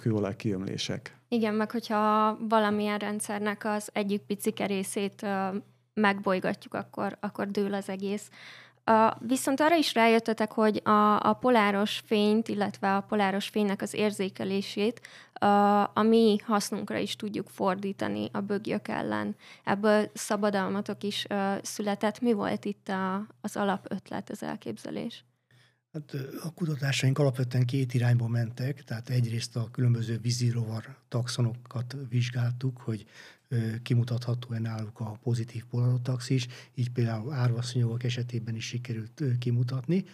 kőolaj 0.00 0.36
kiömlések. 0.36 1.16
Igen, 1.28 1.54
meg 1.54 1.70
hogyha 1.70 2.36
valamilyen 2.48 2.98
rendszernek 2.98 3.64
az 3.64 3.90
egyik 3.92 4.20
picike 4.20 4.66
részét 4.66 5.26
megbolygatjuk, 5.94 6.74
akkor, 6.74 7.16
akkor 7.20 7.50
dől 7.50 7.74
az 7.74 7.88
egész. 7.88 8.30
Viszont 9.18 9.60
arra 9.60 9.76
is 9.76 9.94
rájöttetek, 9.94 10.52
hogy 10.52 10.80
a, 10.84 11.20
a 11.20 11.32
poláros 11.32 12.02
fényt, 12.06 12.48
illetve 12.48 12.96
a 12.96 13.00
poláros 13.00 13.48
fénynek 13.48 13.82
az 13.82 13.94
érzékelését 13.94 15.00
uh, 15.40 15.98
a 15.98 16.02
mi 16.02 16.38
hasznunkra 16.44 16.96
is 16.96 17.16
tudjuk 17.16 17.48
fordítani 17.48 18.28
a 18.32 18.40
bögyök 18.40 18.88
ellen. 18.88 19.36
Ebből 19.64 20.10
szabadalmatok 20.14 21.02
is 21.02 21.26
született. 21.62 22.20
Mi 22.20 22.32
volt 22.32 22.64
itt 22.64 22.88
a, 22.88 23.26
az 23.40 23.56
alapötlet, 23.56 24.30
az 24.30 24.42
elképzelés? 24.42 25.24
Hát 25.92 26.16
a 26.42 26.52
kutatásaink 26.54 27.18
alapvetően 27.18 27.64
két 27.64 27.94
irányba 27.94 28.28
mentek, 28.28 28.84
tehát 28.84 29.08
egyrészt 29.08 29.56
a 29.56 29.68
különböző 29.70 30.18
vízirovar 30.18 30.96
taxonokat 31.08 31.96
vizsgáltuk, 32.08 32.78
hogy 32.78 33.06
kimutatható-e 33.82 34.58
náluk 34.58 35.00
a 35.00 35.18
pozitív 35.22 35.64
polarotaxis, 35.64 36.46
így 36.74 36.90
például 36.90 37.32
árvaszonyogok 37.32 38.02
esetében 38.04 38.54
is 38.54 38.66
sikerült 38.66 39.22
kimutatni, 39.38 40.04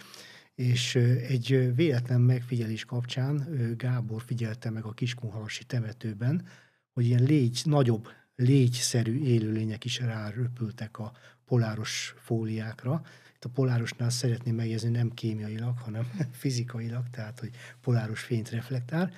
és 0.54 0.94
egy 1.28 1.74
véletlen 1.74 2.20
megfigyelés 2.20 2.84
kapcsán 2.84 3.48
Gábor 3.76 4.22
figyelte 4.22 4.70
meg 4.70 4.84
a 4.84 4.92
Kiskunhalasi 4.92 5.64
temetőben, 5.64 6.46
hogy 6.92 7.06
ilyen 7.06 7.22
légy, 7.22 7.60
nagyobb 7.64 8.08
légyszerű 8.36 9.22
élőlények 9.22 9.84
is 9.84 9.98
ráröpültek 9.98 10.98
a 10.98 11.12
poláros 11.44 12.14
fóliákra, 12.18 13.02
a 13.44 13.48
polárosnál 13.48 14.10
szeretném 14.10 14.54
megjegyezni 14.54 14.88
nem 14.88 15.10
kémiailag, 15.14 15.78
hanem 15.78 16.10
fizikailag, 16.42 17.10
tehát 17.10 17.40
hogy 17.40 17.50
poláros 17.80 18.20
fényt 18.20 18.50
reflektál. 18.50 19.10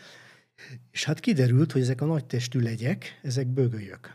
És 0.91 1.05
hát 1.05 1.21
kiderült, 1.21 1.73
hogy 1.73 1.81
ezek 1.81 2.01
a 2.01 2.07
nagy 2.07 2.25
testű 2.25 2.61
legyek, 2.61 3.21
ezek 3.23 3.47
bögölyök. 3.47 4.15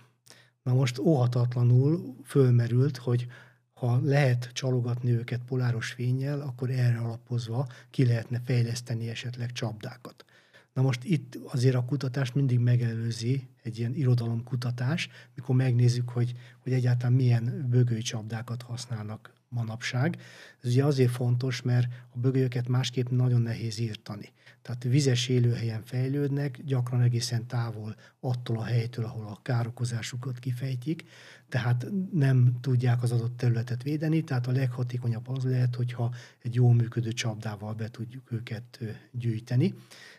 Na 0.64 0.74
most 0.74 1.00
óhatatlanul 1.00 2.16
fölmerült, 2.24 2.98
hogy 2.98 3.28
ha 3.74 4.00
lehet 4.04 4.50
csalogatni 4.54 5.12
őket 5.12 5.42
poláros 5.48 5.92
fényjel, 5.92 6.42
akkor 6.42 6.70
erre 6.70 6.98
alapozva 6.98 7.68
ki 7.90 8.06
lehetne 8.06 8.42
fejleszteni 8.46 9.10
esetleg 9.10 9.52
csapdákat. 9.52 10.26
Na 10.74 10.82
most 10.82 11.04
itt 11.04 11.36
azért 11.36 11.76
a 11.76 11.86
kutatás 11.86 12.32
mindig 12.32 12.60
megelőzi 12.60 13.48
egy 13.64 13.80
ilyen 13.80 13.94
irodalomkutatás, 13.94 15.10
mikor 15.36 15.56
megnézzük, 15.56 16.10
hogy, 16.10 16.34
hogy 16.60 16.74
egyáltalán 16.74 17.14
milyen 17.14 17.66
bögőcsapdákat 17.70 18.62
használnak 18.62 19.34
manapság. 19.52 20.22
Ez 20.62 20.70
ugye 20.70 20.86
azért 20.86 21.12
fontos, 21.12 21.62
mert 21.62 21.88
a 22.10 22.18
bögölyöket 22.18 22.68
másképp 22.68 23.10
nagyon 23.10 23.42
nehéz 23.42 23.80
írtani. 23.80 24.32
Tehát 24.62 24.84
vizes 24.84 25.28
élőhelyen 25.28 25.84
fejlődnek, 25.84 26.62
gyakran 26.64 27.02
egészen 27.02 27.48
távol 27.48 27.96
attól 28.20 28.58
a 28.58 28.64
helytől, 28.64 29.06
ahol 29.06 29.26
a 29.26 29.40
károkozásukat 29.42 30.40
kifejtik, 30.40 31.04
tehát 31.50 31.86
nem 32.14 32.58
tudják 32.62 33.04
az 33.04 33.12
adott 33.12 33.38
területet 33.38 33.84
védeni, 33.84 34.24
tehát 34.24 34.48
a 34.48 34.52
leghatékonyabb 34.52 35.28
az 35.28 35.44
lehet, 35.44 35.76
hogyha 35.76 36.14
egy 36.42 36.56
jó 36.56 36.72
működő 36.72 37.12
csapdával 37.12 37.74
be 37.74 37.90
tudjuk 37.90 38.32
őket 38.32 38.80
gyűjteni. 39.12 39.74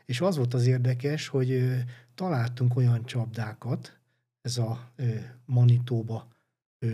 És 0.04 0.20
az 0.20 0.36
volt 0.36 0.54
az 0.54 0.66
érdekes, 0.66 1.28
hogy 1.28 1.82
találtunk 2.14 2.76
olyan 2.76 3.04
csapdákat, 3.04 3.98
ez 4.40 4.58
a 4.58 4.92
Manitoba 5.44 6.28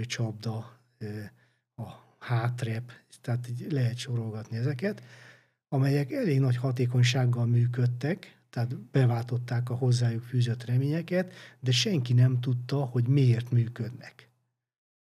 csapda, 0.03 0.79
a 2.19 2.25
hátrep, 2.25 2.93
tehát 3.21 3.49
így 3.49 3.73
lehet 3.73 3.97
sorolgatni 3.97 4.57
ezeket, 4.57 5.03
amelyek 5.69 6.13
elég 6.13 6.41
nagy 6.41 6.57
hatékonysággal 6.57 7.47
működtek, 7.47 8.39
tehát 8.51 8.77
beváltották 8.79 9.71
a 9.71 9.75
hozzájuk 9.75 10.23
fűzött 10.23 10.65
reményeket, 10.65 11.33
de 11.61 11.71
senki 11.71 12.13
nem 12.13 12.41
tudta, 12.41 12.77
hogy 12.77 13.07
miért 13.07 13.51
működnek. 13.51 14.29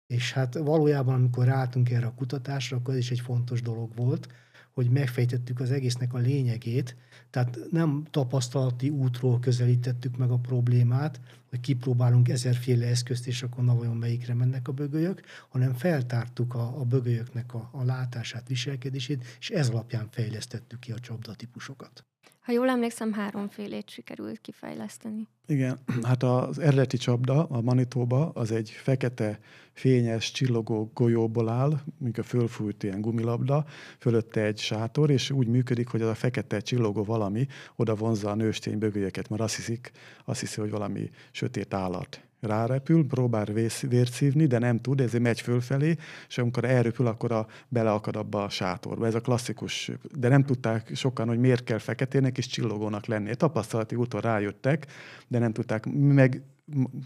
És 0.06 0.32
hát 0.32 0.54
valójában, 0.54 1.14
amikor 1.14 1.44
ráálltunk 1.44 1.90
erre 1.90 2.06
a 2.06 2.14
kutatásra, 2.14 2.76
akkor 2.76 2.94
ez 2.94 3.00
is 3.00 3.10
egy 3.10 3.20
fontos 3.20 3.62
dolog 3.62 3.94
volt, 3.94 4.28
hogy 4.74 4.90
megfejtettük 4.90 5.60
az 5.60 5.70
egésznek 5.70 6.14
a 6.14 6.18
lényegét, 6.18 6.96
tehát 7.30 7.58
nem 7.70 8.06
tapasztalati 8.10 8.88
útról 8.88 9.40
közelítettük 9.40 10.16
meg 10.16 10.30
a 10.30 10.38
problémát, 10.38 11.20
hogy 11.50 11.60
kipróbálunk 11.60 12.28
ezerféle 12.28 12.86
eszközt, 12.86 13.26
és 13.26 13.42
akkor 13.42 13.64
na 13.64 13.74
vajon 13.74 13.96
melyikre 13.96 14.34
mennek 14.34 14.68
a 14.68 14.72
bögölyök, 14.72 15.22
hanem 15.48 15.72
feltártuk 15.72 16.54
a, 16.54 16.80
a 16.80 16.84
bögölyöknek 16.84 17.54
a, 17.54 17.68
a 17.72 17.84
látását, 17.84 18.48
viselkedését, 18.48 19.24
és 19.38 19.50
ez 19.50 19.68
alapján 19.68 20.08
fejlesztettük 20.10 20.80
ki 20.80 20.92
a 20.92 20.98
csapdatípusokat. 20.98 22.04
Ha 22.44 22.52
jól 22.52 22.68
emlékszem, 22.68 23.12
háromfélét 23.12 23.90
sikerült 23.90 24.40
kifejleszteni. 24.40 25.28
Igen, 25.46 25.78
hát 26.02 26.22
az 26.22 26.58
eredeti 26.58 26.96
csapda, 26.96 27.44
a 27.44 27.60
Manitoba, 27.60 28.30
az 28.34 28.52
egy 28.52 28.70
fekete, 28.70 29.38
fényes, 29.72 30.30
csillogó 30.30 30.90
golyóból 30.94 31.48
áll, 31.48 31.80
mint 31.98 32.18
a 32.18 32.22
fölfújt 32.22 32.82
ilyen 32.82 33.00
gumilabda, 33.00 33.64
fölötte 33.98 34.42
egy 34.42 34.58
sátor, 34.58 35.10
és 35.10 35.30
úgy 35.30 35.46
működik, 35.46 35.88
hogy 35.88 36.02
az 36.02 36.08
a 36.08 36.14
fekete 36.14 36.60
csillogó 36.60 37.04
valami 37.04 37.46
oda 37.76 37.94
vonzza 37.94 38.30
a 38.30 38.34
nőstény 38.34 38.78
bögölyeket, 38.78 39.28
mert 39.28 39.42
azt 39.42 39.56
hiszik, 39.56 39.90
azt 40.24 40.40
hiszi, 40.40 40.60
hogy 40.60 40.70
valami 40.70 41.10
sötét 41.30 41.74
állat 41.74 42.23
rárepül, 42.44 43.06
próbál 43.06 43.44
vért 43.80 44.12
szívni, 44.12 44.46
de 44.46 44.58
nem 44.58 44.80
tud, 44.80 45.00
ezért 45.00 45.22
megy 45.22 45.40
fölfelé, 45.40 45.96
és 46.28 46.38
amikor 46.38 46.64
elrepül, 46.64 47.06
akkor 47.06 47.32
a, 47.32 47.46
beleakad 47.68 48.16
abba 48.16 48.42
a 48.42 48.48
sátorba. 48.48 49.06
Ez 49.06 49.14
a 49.14 49.20
klasszikus, 49.20 49.90
de 50.12 50.28
nem 50.28 50.44
tudták 50.44 50.90
sokan, 50.94 51.28
hogy 51.28 51.38
miért 51.38 51.64
kell 51.64 51.78
feketének 51.78 52.38
és 52.38 52.46
csillogónak 52.46 53.06
lenni. 53.06 53.30
A 53.30 53.34
tapasztalati 53.34 53.94
úton 53.94 54.20
rájöttek, 54.20 54.86
de 55.28 55.38
nem 55.38 55.52
tudták, 55.52 55.86
meg 55.92 56.42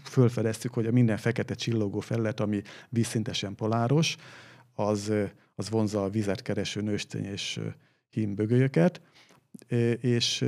fölfedeztük, 0.03 0.73
hogy 0.73 0.85
a 0.85 0.91
minden 0.91 1.17
fekete 1.17 1.53
csillogó 1.53 1.99
felület, 1.99 2.39
ami 2.39 2.61
vízszintesen 2.89 3.55
poláros, 3.55 4.15
az, 4.73 5.11
az 5.55 5.69
vonza 5.69 6.03
a 6.03 6.09
vizet 6.09 6.41
kereső 6.41 6.81
nőstény 6.81 7.25
és 7.25 7.59
hímbögölyöket, 8.09 9.01
és 10.01 10.45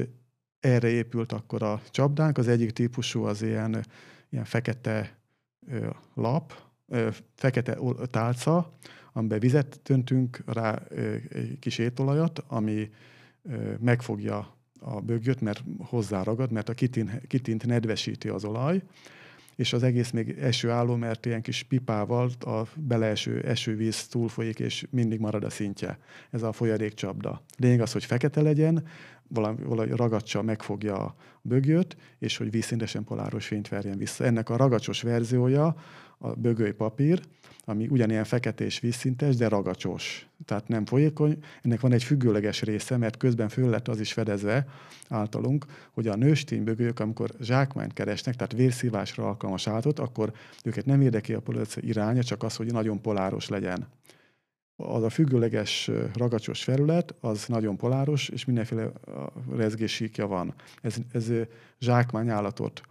erre 0.60 0.88
épült 0.88 1.32
akkor 1.32 1.64
a 1.64 1.82
csapdánk. 1.90 2.38
Az 2.38 2.48
egyik 2.48 2.72
típusú 2.72 3.24
az 3.24 3.42
ilyen 3.42 3.86
ilyen 4.32 4.46
fekete 4.46 5.18
ö, 5.68 5.90
lap, 6.14 6.54
ö, 6.88 7.10
fekete 7.36 7.78
tálca, 8.12 8.74
amiben 9.14 9.40
vizet 9.40 9.80
töntünk 9.84 10.44
rá 10.46 10.82
ö, 10.90 11.16
egy 11.30 11.60
kis 11.60 11.78
étolajat, 11.78 12.44
ami 12.48 12.90
ö, 13.44 13.74
megfogja 13.80 14.56
a 14.80 15.02
bögyöt, 15.02 15.42
mert 15.42 15.64
hozzáragad, 15.80 16.52
mert 16.52 16.70
a 16.70 16.74
kitint, 16.74 17.28
kitint 17.28 17.66
nedvesíti 17.66 18.28
az 18.28 18.46
olaj, 18.46 18.82
és 19.56 19.74
az 19.74 19.84
egész 19.84 20.12
még 20.12 20.30
esőálló, 20.30 20.96
mert 20.96 21.26
ilyen 21.26 21.42
kis 21.42 21.64
pipával 21.64 22.32
a 22.40 22.62
beleeső 22.76 23.42
esővíz 23.42 24.08
túlfolyik, 24.08 24.60
és 24.60 24.86
mindig 24.90 25.20
marad 25.20 25.44
a 25.44 25.50
szintje. 25.50 26.00
Ez 26.30 26.44
a 26.44 26.52
folyadékcsapda. 26.52 27.44
Lényeg 27.58 27.82
az, 27.82 27.92
hogy 27.92 28.06
fekete 28.06 28.42
legyen, 28.42 28.88
valami, 29.34 29.64
valami 29.64 29.96
ragadsa 29.96 30.42
megfogja 30.42 30.96
a 30.96 31.16
bögőt, 31.42 31.98
és 32.20 32.38
hogy 32.38 32.52
vízszintesen 32.52 33.04
poláros 33.04 33.46
fényt 33.46 33.68
verjen 33.68 33.98
vissza. 33.98 34.24
Ennek 34.24 34.50
a 34.50 34.56
ragacsos 34.56 35.02
verziója 35.02 35.76
a 36.18 36.34
bögői 36.34 36.72
papír, 36.72 37.22
ami 37.66 37.88
ugyanilyen 37.88 38.24
fekete 38.24 38.64
és 38.64 38.80
vízszintes, 38.80 39.36
de 39.36 39.48
ragacsos. 39.48 40.28
Tehát 40.46 40.68
nem 40.68 40.86
folyékony. 40.86 41.38
Ennek 41.62 41.80
van 41.80 41.92
egy 41.92 42.04
függőleges 42.04 42.62
része, 42.62 42.98
mert 42.98 43.18
közben 43.18 43.50
föl 43.50 43.70
lett 43.70 43.88
az 43.88 44.00
is 44.00 44.14
fedezve 44.14 44.68
általunk, 45.10 45.66
hogy 45.92 46.08
a 46.08 46.16
nősténybögők, 46.16 47.00
amikor 47.00 47.30
zsákmányt 47.42 47.94
keresnek, 47.94 48.36
tehát 48.36 48.54
vérszívásra 48.54 49.28
alkalmas 49.28 49.68
állatot, 49.68 50.00
akkor 50.00 50.32
őket 50.64 50.86
nem 50.86 51.02
érdekli 51.02 51.34
a 51.34 51.40
polárizáció 51.40 51.90
iránya, 51.90 52.24
csak 52.24 52.44
az, 52.44 52.56
hogy 52.56 52.72
nagyon 52.72 53.02
poláros 53.02 53.50
legyen. 53.50 53.88
Az 54.84 55.04
a 55.04 55.10
függőleges 55.10 55.92
ragacsos 56.14 56.64
felület, 56.64 57.16
az 57.20 57.46
nagyon 57.48 57.78
poláros, 57.78 58.30
és 58.30 58.46
mindenféle 58.46 58.92
rezgésíkja 59.56 60.28
van. 60.28 60.54
Ez, 60.82 60.96
ez 61.12 61.32
zsákmányállatot 61.80 62.82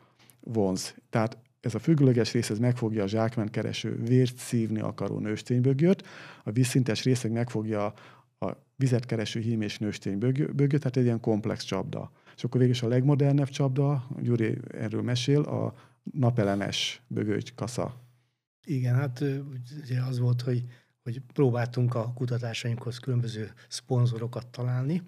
vonz. 0.41 0.95
Tehát 1.11 1.39
ez 1.61 1.75
a 1.75 1.79
függőleges 1.79 2.33
rész 2.33 2.51
ez 2.51 2.59
megfogja 2.59 3.03
a 3.03 3.07
zsákmányt 3.07 3.51
kereső, 3.51 4.03
vért 4.03 4.37
szívni 4.37 4.81
akaró 4.81 5.19
nősténybögjöt, 5.19 6.07
a 6.45 6.51
vízszintes 6.51 7.03
részeg 7.05 7.33
megfogja 7.33 7.95
a 8.39 8.57
vizet 8.77 9.07
kereső 9.07 9.41
hím 9.41 9.61
és 9.61 9.79
nősténybögjöt, 9.79 10.55
tehát 10.55 10.97
egy 10.97 11.05
ilyen 11.05 11.21
komplex 11.21 11.65
csapda. 11.65 12.13
És 12.37 12.45
akkor 12.45 12.61
végül 12.61 12.75
is 12.75 12.83
a 12.83 12.89
legmodernebb 12.89 13.49
csapda, 13.49 14.07
Gyuri 14.21 14.59
erről 14.69 15.03
mesél, 15.03 15.41
a 15.41 15.75
napelemes 16.13 17.03
bögőcs 17.07 17.55
kasza. 17.55 17.95
Igen, 18.67 18.95
hát 18.95 19.25
ugye 19.83 20.01
az 20.03 20.19
volt, 20.19 20.41
hogy, 20.41 20.65
hogy 21.03 21.21
próbáltunk 21.33 21.95
a 21.95 22.13
kutatásainkhoz 22.13 22.99
különböző 22.99 23.53
szponzorokat 23.69 24.47
találni, 24.47 25.03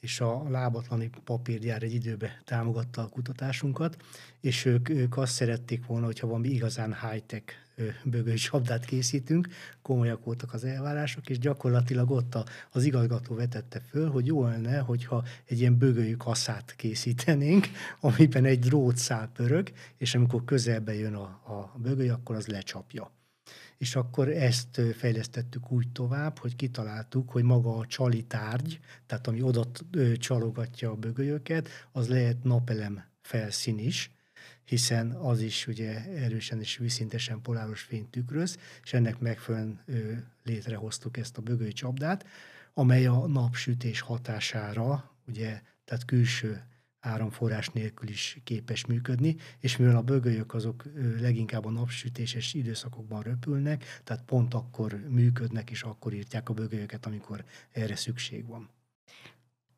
és 0.00 0.20
a 0.20 0.48
lábatlani 0.48 1.10
papírgyár 1.24 1.82
egy 1.82 1.94
időbe 1.94 2.40
támogatta 2.44 3.02
a 3.02 3.08
kutatásunkat, 3.08 3.96
és 4.40 4.64
ők, 4.64 4.88
ők 4.88 5.16
azt 5.16 5.32
szerették 5.32 5.86
volna, 5.86 6.06
hogyha 6.06 6.26
valami 6.26 6.48
igazán 6.48 6.96
high-tech 7.00 7.54
bögői 8.04 8.34
csapdát 8.34 8.84
készítünk, 8.84 9.48
komolyak 9.82 10.24
voltak 10.24 10.52
az 10.52 10.64
elvárások, 10.64 11.28
és 11.30 11.38
gyakorlatilag 11.38 12.10
ott 12.10 12.34
a, 12.34 12.44
az 12.70 12.84
igazgató 12.84 13.34
vetette 13.34 13.80
föl, 13.80 14.10
hogy 14.10 14.26
jó 14.26 14.44
lenne, 14.44 14.78
hogyha 14.78 15.24
egy 15.44 15.60
ilyen 15.60 15.78
bögői 15.78 16.16
kaszát 16.16 16.74
készítenénk, 16.76 17.66
amiben 18.00 18.44
egy 18.44 18.58
drótszál 18.58 19.30
pörög, 19.34 19.72
és 19.96 20.14
amikor 20.14 20.44
közelbe 20.44 20.94
jön 20.94 21.14
a, 21.14 21.22
a 21.22 21.78
bögői, 21.78 22.08
akkor 22.08 22.36
az 22.36 22.46
lecsapja 22.46 23.10
és 23.80 23.96
akkor 23.96 24.28
ezt 24.28 24.80
fejlesztettük 24.96 25.70
úgy 25.70 25.88
tovább, 25.92 26.38
hogy 26.38 26.56
kitaláltuk, 26.56 27.30
hogy 27.30 27.42
maga 27.42 27.76
a 27.76 27.86
csali 27.86 28.22
tárgy, 28.22 28.80
tehát 29.06 29.26
ami 29.26 29.42
oda 29.42 29.64
csalogatja 30.16 30.90
a 30.90 30.94
bögölyöket, 30.94 31.68
az 31.92 32.08
lehet 32.08 32.42
napelem 32.42 33.04
felszín 33.20 33.78
is, 33.78 34.10
hiszen 34.64 35.10
az 35.10 35.40
is 35.40 35.66
ugye 35.66 36.04
erősen 36.04 36.60
és 36.60 36.76
vízszintesen 36.76 37.42
poláros 37.42 37.80
fényt 37.80 38.10
tükröz, 38.10 38.58
és 38.82 38.92
ennek 38.92 39.18
megfelelően 39.18 39.80
létrehoztuk 40.44 41.16
ezt 41.16 41.38
a 41.38 41.72
csapdát, 41.72 42.26
amely 42.74 43.06
a 43.06 43.26
napsütés 43.26 44.00
hatására, 44.00 45.14
ugye, 45.26 45.60
tehát 45.84 46.04
külső 46.04 46.62
áramforrás 47.00 47.68
nélkül 47.68 48.08
is 48.08 48.38
képes 48.44 48.86
működni, 48.86 49.36
és 49.58 49.76
mivel 49.76 49.96
a 49.96 50.02
bögölyök 50.02 50.54
azok 50.54 50.84
leginkább 51.20 51.64
a 51.64 51.70
napsütéses 51.70 52.54
időszakokban 52.54 53.22
röpülnek, 53.22 53.84
tehát 54.04 54.24
pont 54.24 54.54
akkor 54.54 55.04
működnek, 55.08 55.70
és 55.70 55.82
akkor 55.82 56.12
írtják 56.12 56.48
a 56.48 56.52
bögölyöket, 56.52 57.06
amikor 57.06 57.44
erre 57.72 57.96
szükség 57.96 58.46
van. 58.46 58.68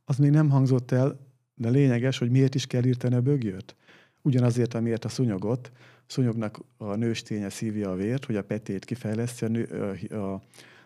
Az 0.04 0.16
még 0.16 0.30
nem 0.30 0.50
hangzott 0.50 0.90
el, 0.90 1.18
de 1.54 1.68
lényeges, 1.68 2.18
hogy 2.18 2.30
miért 2.30 2.54
is 2.54 2.66
kell 2.66 2.84
írtani 2.84 3.14
a 3.14 3.20
bögjöt. 3.20 3.76
Ugyanazért, 4.22 4.74
amiért 4.74 5.04
a 5.04 5.08
szunyogot. 5.08 5.72
A 5.76 6.04
szúnyognak 6.06 6.60
a 6.76 6.94
nősténye 6.94 7.48
szívja 7.48 7.90
a 7.90 7.94
vért, 7.94 8.24
hogy 8.24 8.36
a 8.36 8.44
petét 8.44 8.84
kifejleszti, 8.84 9.44
a, 9.44 9.48
nő, 9.48 9.64
a, 10.10 10.32
a 10.32 10.42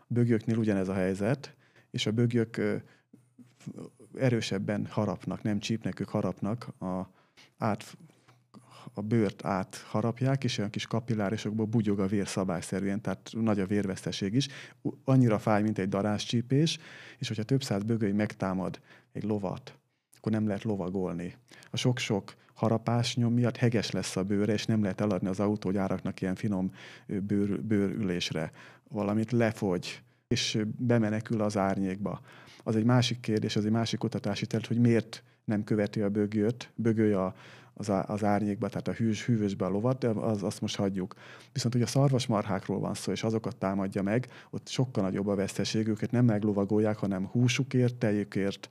bögyöknél 0.06 0.56
ugyanez 0.56 0.88
a 0.88 0.94
helyzet, 0.94 1.54
és 1.90 2.06
a 2.06 2.10
bögyök 2.10 2.60
erősebben 4.18 4.86
harapnak, 4.90 5.42
nem 5.42 5.58
csípnek, 5.58 6.00
ők 6.00 6.08
harapnak, 6.08 6.68
a, 6.80 7.10
át, 7.58 7.96
a 8.94 9.00
bőrt 9.00 9.44
átharapják, 9.44 10.44
és 10.44 10.58
olyan 10.58 10.70
kis 10.70 10.86
kapillárisokból 10.86 11.66
bugyog 11.66 12.00
a 12.00 12.06
vér 12.06 12.28
szabályszerűen, 12.28 13.00
tehát 13.00 13.30
nagy 13.32 13.60
a 13.60 13.66
vérveszteség 13.66 14.34
is. 14.34 14.48
Annyira 15.04 15.38
fáj, 15.38 15.62
mint 15.62 15.78
egy 15.78 15.88
daráscsípés, 15.88 16.78
és 17.18 17.28
hogyha 17.28 17.42
több 17.42 17.62
száz 17.62 17.82
bögöly 17.82 18.12
megtámad 18.12 18.80
egy 19.12 19.22
lovat, 19.22 19.78
akkor 20.16 20.32
nem 20.32 20.46
lehet 20.46 20.62
lovagolni. 20.62 21.34
A 21.70 21.76
sok-sok 21.76 22.34
harapás 22.54 23.16
nyom 23.16 23.32
miatt 23.32 23.56
heges 23.56 23.90
lesz 23.90 24.16
a 24.16 24.22
bőre, 24.22 24.52
és 24.52 24.66
nem 24.66 24.82
lehet 24.82 25.00
eladni 25.00 25.28
az 25.28 25.40
autógyáraknak 25.40 26.20
ilyen 26.20 26.34
finom 26.34 26.72
bőr, 27.06 27.62
bőrülésre. 27.62 28.52
Valamit 28.88 29.32
lefogy, 29.32 30.02
és 30.28 30.58
bemenekül 30.78 31.40
az 31.40 31.56
árnyékba 31.56 32.20
az 32.62 32.76
egy 32.76 32.84
másik 32.84 33.20
kérdés, 33.20 33.56
az 33.56 33.64
egy 33.64 33.70
másik 33.70 33.98
kutatási 33.98 34.46
terület, 34.46 34.68
hogy 34.68 34.80
miért 34.80 35.22
nem 35.44 35.64
követi 35.64 36.00
a 36.00 36.08
bögőt, 36.08 36.72
bögőj 36.74 37.12
a, 37.12 37.34
az, 37.74 37.92
az 38.06 38.24
árnyékba, 38.24 38.68
tehát 38.68 38.88
a 38.88 38.92
hűs, 38.92 39.24
hűvösbe 39.24 39.64
a 39.64 39.68
lovat, 39.68 39.98
de 39.98 40.08
az, 40.08 40.42
azt 40.42 40.60
most 40.60 40.76
hagyjuk. 40.76 41.14
Viszont 41.52 41.74
ugye 41.74 41.84
a 41.84 41.86
szarvasmarhákról 41.86 42.78
van 42.78 42.94
szó, 42.94 43.12
és 43.12 43.22
azokat 43.22 43.56
támadja 43.56 44.02
meg, 44.02 44.28
ott 44.50 44.68
sokkal 44.68 45.02
nagyobb 45.02 45.26
a 45.26 45.34
veszteség, 45.34 45.86
őket 45.86 46.10
nem 46.10 46.24
meglovagolják, 46.24 46.96
hanem 46.96 47.26
húsukért, 47.26 47.94
tejükért 47.94 48.68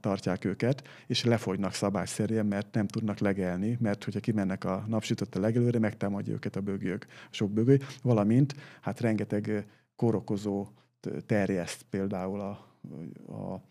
tartják 0.00 0.44
őket, 0.44 0.88
és 1.06 1.24
lefogynak 1.24 1.72
szabályszerűen, 1.72 2.46
mert 2.46 2.74
nem 2.74 2.86
tudnak 2.86 3.18
legelni, 3.18 3.78
mert 3.80 4.04
hogyha 4.04 4.20
kimennek 4.20 4.64
a 4.64 4.84
napsütötte 4.88 5.38
legelőre, 5.38 5.78
megtámadja 5.78 6.32
őket 6.32 6.56
a 6.56 6.60
bögők, 6.60 7.06
sok 7.30 7.50
bögőj, 7.50 7.78
valamint 8.02 8.54
hát 8.80 9.00
rengeteg 9.00 9.66
korokozó 9.96 10.68
terjeszt 11.26 11.82
például 11.90 12.40
a, 12.40 12.50
a 13.32 13.62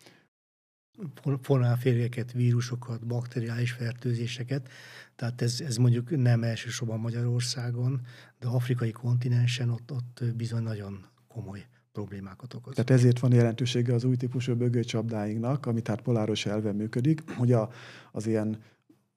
fonálférgeket, 1.41 2.31
vírusokat, 2.31 3.05
bakteriális 3.05 3.71
fertőzéseket. 3.71 4.69
Tehát 5.15 5.41
ez, 5.41 5.61
ez 5.61 5.77
mondjuk 5.77 6.17
nem 6.17 6.43
elsősorban 6.43 6.99
Magyarországon, 6.99 8.01
de 8.39 8.47
afrikai 8.47 8.91
kontinensen 8.91 9.69
ott, 9.69 9.91
ott 9.91 10.23
bizony 10.35 10.63
nagyon 10.63 11.05
komoly 11.27 11.65
problémákat 11.91 12.53
okoz. 12.53 12.73
Tehát 12.73 12.89
ezért 12.89 13.19
van 13.19 13.33
jelentősége 13.33 13.93
az 13.93 14.03
új 14.03 14.15
típusú 14.15 14.55
bögőcsapdáinknak, 14.55 15.65
ami 15.65 15.81
tehát 15.81 16.01
poláros 16.01 16.45
elven 16.45 16.75
működik, 16.75 17.29
hogy 17.29 17.51
a, 17.51 17.69
az 18.11 18.27
ilyen 18.27 18.61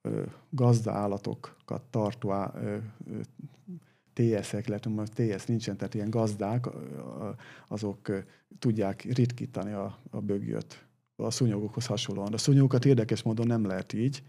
ö, 0.01 0.23
gazda 0.49 0.91
állatokat 0.91 1.81
tartó 1.89 2.31
ö, 2.31 2.77
ö, 3.11 3.19
TS-ek, 4.19 4.67
illetve 4.67 4.91
most 4.91 5.13
TS 5.13 5.45
nincsen, 5.45 5.77
tehát 5.77 5.93
ilyen 5.93 6.09
gazdák, 6.09 6.65
azok 7.67 8.11
tudják 8.59 9.01
ritkítani 9.01 9.71
a, 9.71 9.97
a 10.11 10.19
bögyöt 10.19 10.83
a 11.15 11.31
szúnyogokhoz 11.31 11.85
hasonlóan. 11.85 12.33
A 12.33 12.37
szúnyogokat 12.37 12.85
érdekes 12.85 13.21
módon 13.21 13.47
nem 13.47 13.65
lehet 13.65 13.93
így, 13.93 14.23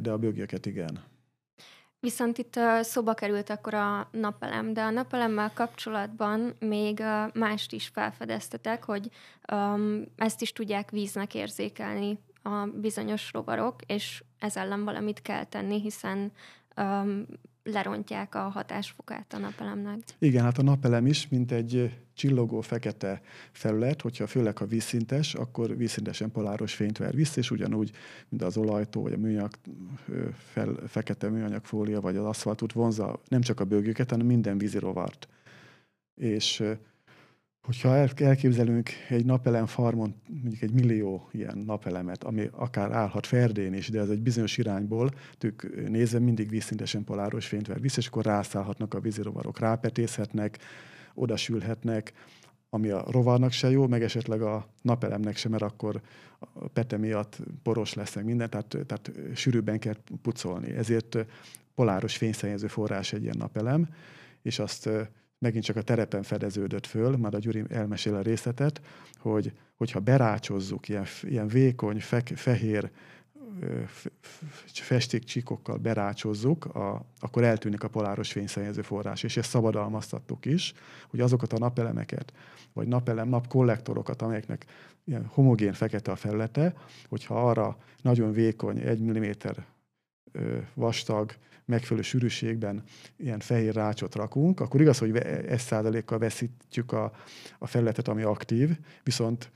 de 0.00 0.10
a 0.10 0.18
bögyöket 0.18 0.66
igen. 0.66 1.00
Viszont 2.00 2.38
itt 2.38 2.58
szóba 2.80 3.14
került 3.14 3.50
akkor 3.50 3.74
a 3.74 4.08
napelem, 4.12 4.72
de 4.72 4.82
a 4.82 4.90
napelemmel 4.90 5.52
kapcsolatban 5.54 6.54
még 6.58 7.02
mást 7.34 7.72
is 7.72 7.88
felfedeztetek, 7.88 8.84
hogy 8.84 9.10
ezt 10.16 10.42
is 10.42 10.52
tudják 10.52 10.90
víznek 10.90 11.34
érzékelni 11.34 12.18
a 12.42 12.66
bizonyos 12.66 13.32
rovarok, 13.32 13.82
és 13.86 14.24
ez 14.38 14.56
ellen 14.56 14.84
valamit 14.84 15.22
kell 15.22 15.44
tenni, 15.44 15.80
hiszen 15.80 16.32
lerontják 17.62 18.34
a 18.34 18.38
hatásfokát 18.38 19.32
a 19.32 19.38
napelemnek. 19.38 19.98
Igen, 20.18 20.44
hát 20.44 20.58
a 20.58 20.62
napelem 20.62 21.06
is, 21.06 21.28
mint 21.28 21.52
egy 21.52 21.98
csillogó 22.14 22.60
fekete 22.60 23.20
felület, 23.52 24.02
hogyha 24.02 24.26
főleg 24.26 24.60
a 24.60 24.66
vízszintes, 24.66 25.34
akkor 25.34 25.76
vízszintesen 25.76 26.30
poláros 26.30 26.74
fényt 26.74 26.98
ver 26.98 27.14
vissza, 27.14 27.40
és 27.40 27.50
ugyanúgy, 27.50 27.90
mint 28.28 28.42
az 28.42 28.56
olajtó, 28.56 29.02
vagy 29.02 29.12
a 29.12 29.16
műanyag, 29.16 29.50
fel, 30.36 30.74
fekete 30.86 31.28
műanyagfólia, 31.28 32.00
vagy 32.00 32.16
az 32.16 32.24
aszfaltút 32.24 32.72
vonza 32.72 33.20
nem 33.28 33.40
csak 33.40 33.60
a 33.60 33.64
bőgőket, 33.64 34.10
hanem 34.10 34.26
minden 34.26 34.58
vízirovart. 34.58 35.28
És 36.14 36.62
Hogyha 37.62 38.06
elképzelünk 38.14 38.90
egy 39.08 39.24
napelem 39.24 39.66
farmon 39.66 40.14
mondjuk 40.26 40.62
egy 40.62 40.72
millió 40.72 41.28
ilyen 41.32 41.58
napelemet, 41.58 42.24
ami 42.24 42.48
akár 42.52 42.92
állhat 42.92 43.26
ferdén 43.26 43.74
is, 43.74 43.88
de 43.88 44.00
ez 44.00 44.08
egy 44.08 44.22
bizonyos 44.22 44.58
irányból, 44.58 45.10
tük 45.38 45.88
nézve 45.88 46.18
mindig 46.18 46.48
vízszintesen 46.48 47.04
poláros 47.04 47.46
fényt 47.46 47.66
ver 47.66 47.80
vissza, 47.80 47.98
és 47.98 48.06
akkor 48.06 48.24
rászállhatnak 48.24 48.94
a 48.94 49.00
vízirovarok, 49.00 49.58
rápetészhetnek, 49.58 50.58
odasülhetnek, 51.14 52.12
ami 52.70 52.88
a 52.88 53.04
rovarnak 53.10 53.52
se 53.52 53.70
jó, 53.70 53.86
meg 53.86 54.02
esetleg 54.02 54.42
a 54.42 54.66
napelemnek 54.82 55.36
sem, 55.36 55.50
mert 55.50 55.62
akkor 55.62 56.00
a 56.38 56.68
pete 56.68 56.96
miatt 56.96 57.38
poros 57.62 57.94
lesz 57.94 58.14
meg 58.14 58.24
minden, 58.24 58.50
tehát, 58.50 58.76
tehát 58.86 59.12
sűrűbben 59.34 59.78
kell 59.78 59.96
pucolni. 60.22 60.70
Ezért 60.70 61.26
poláros 61.74 62.16
fényszennyező 62.16 62.66
forrás 62.66 63.12
egy 63.12 63.22
ilyen 63.22 63.36
napelem, 63.38 63.88
és 64.42 64.58
azt 64.58 64.88
megint 65.42 65.64
csak 65.64 65.76
a 65.76 65.82
terepen 65.82 66.22
fedeződött 66.22 66.86
föl, 66.86 67.16
már 67.16 67.34
a 67.34 67.38
Gyuri 67.38 67.64
elmesél 67.68 68.14
a 68.14 68.20
részletet, 68.20 68.80
hogy 69.18 69.52
hogyha 69.76 70.00
berácsozzuk 70.00 70.88
ilyen, 70.88 71.06
ilyen 71.22 71.48
vékony, 71.48 72.00
fe, 72.00 72.22
fehér 72.34 72.90
festékcsíkokkal 74.72 75.76
berácsozzuk, 75.76 76.64
a, 76.64 77.04
akkor 77.20 77.44
eltűnik 77.44 77.82
a 77.82 77.88
poláros 77.88 78.32
fényszennyező 78.32 78.82
forrás, 78.82 79.22
és 79.22 79.36
ezt 79.36 79.50
szabadalmaztattuk 79.50 80.44
is, 80.44 80.72
hogy 81.08 81.20
azokat 81.20 81.52
a 81.52 81.58
napelemeket, 81.58 82.32
vagy 82.72 82.88
napelem, 82.88 83.28
napkollektorokat, 83.28 84.22
amelyeknek 84.22 84.66
ilyen 85.04 85.26
homogén 85.26 85.72
fekete 85.72 86.10
a 86.10 86.16
felülete, 86.16 86.74
hogyha 87.08 87.48
arra 87.48 87.76
nagyon 88.02 88.32
vékony, 88.32 88.78
egy 88.78 89.00
milliméter 89.00 89.64
vastag, 90.74 91.34
megfelelő 91.64 92.02
sűrűségben 92.02 92.82
ilyen 93.16 93.38
fehér 93.38 93.74
rácsot 93.74 94.14
rakunk, 94.14 94.60
akkor 94.60 94.80
igaz, 94.80 94.98
hogy 94.98 95.16
egy 95.16 95.58
százalékkal 95.58 96.18
veszítjük 96.18 96.92
a, 96.92 97.12
a 97.58 97.66
felületet, 97.66 98.08
ami 98.08 98.22
aktív, 98.22 98.78
viszont 99.02 99.50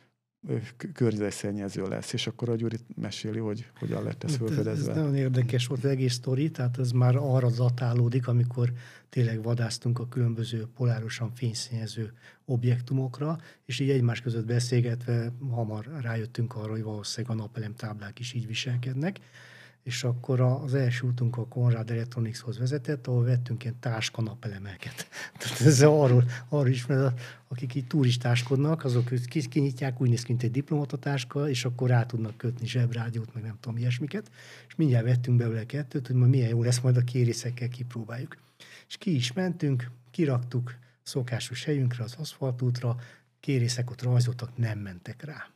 környezetszennyező 0.92 1.88
lesz, 1.88 2.12
és 2.12 2.26
akkor 2.26 2.48
a 2.48 2.54
Gyuri 2.54 2.76
meséli, 2.94 3.38
hogy 3.38 3.66
hogyan 3.78 4.02
lett 4.02 4.24
ez 4.24 4.30
hát 4.30 4.38
felfedezve. 4.38 4.70
Ez, 4.70 4.88
ez 4.88 4.96
nagyon 4.96 5.14
érdekes 5.14 5.66
volt 5.66 5.84
az 5.84 5.90
egész 5.90 6.12
sztori, 6.12 6.50
tehát 6.50 6.78
ez 6.78 6.90
már 6.90 7.16
arra 7.16 7.50
datálódik, 7.50 8.28
amikor 8.28 8.72
tényleg 9.08 9.42
vadáztunk 9.42 9.98
a 9.98 10.08
különböző 10.08 10.66
polárosan 10.76 11.30
fényszennyező 11.34 12.12
objektumokra, 12.44 13.38
és 13.64 13.78
így 13.80 13.90
egymás 13.90 14.20
között 14.20 14.46
beszélgetve 14.46 15.32
hamar 15.50 15.88
rájöttünk 16.00 16.54
arra, 16.54 16.70
hogy 16.70 16.82
valószínűleg 16.82 17.36
a 17.36 17.40
napelem 17.40 17.74
táblák 17.74 18.18
is 18.18 18.32
így 18.32 18.46
viselkednek 18.46 19.18
és 19.86 20.04
akkor 20.04 20.40
az 20.40 20.74
első 20.74 21.06
útunk 21.06 21.36
a 21.36 21.46
Conrad 21.46 21.90
Electronicshoz 21.90 22.58
vezetett, 22.58 23.06
ahol 23.06 23.24
vettünk 23.24 23.62
ilyen 23.62 23.78
táskanapelemeket. 23.80 25.08
Tehát 25.38 25.60
ez 25.60 25.82
arról, 25.82 26.24
arról 26.48 26.68
is, 26.68 26.86
mert 26.86 27.20
akik 27.48 27.74
így 27.74 27.86
turistáskodnak, 27.86 28.84
azok 28.84 29.12
kinyitják, 29.48 30.00
úgy 30.00 30.08
néz 30.08 30.22
ki, 30.22 30.30
mint 30.30 30.42
egy 30.42 30.50
diplomatatáska, 30.50 31.48
és 31.48 31.64
akkor 31.64 31.88
rá 31.88 32.06
tudnak 32.06 32.36
kötni 32.36 32.66
zsebrádiót, 32.66 33.34
meg 33.34 33.42
nem 33.42 33.56
tudom, 33.60 33.78
ilyesmiket. 33.78 34.30
És 34.68 34.74
mindjárt 34.74 35.04
vettünk 35.04 35.36
belőle 35.36 35.66
kettőt, 35.66 36.06
hogy 36.06 36.16
ma 36.16 36.26
milyen 36.26 36.48
jó 36.48 36.62
lesz, 36.62 36.80
majd 36.80 36.96
a 36.96 37.04
kérészekkel 37.04 37.68
kipróbáljuk. 37.68 38.36
És 38.88 38.96
ki 38.96 39.14
is 39.14 39.32
mentünk, 39.32 39.90
kiraktuk 40.10 40.74
szokásos 41.02 41.64
helyünkre, 41.64 42.04
az 42.04 42.14
aszfaltútra, 42.18 42.96
kérészek 43.40 43.90
ott 43.90 44.02
rajzoltak, 44.02 44.56
nem 44.56 44.78
mentek 44.78 45.24
rá 45.24 45.46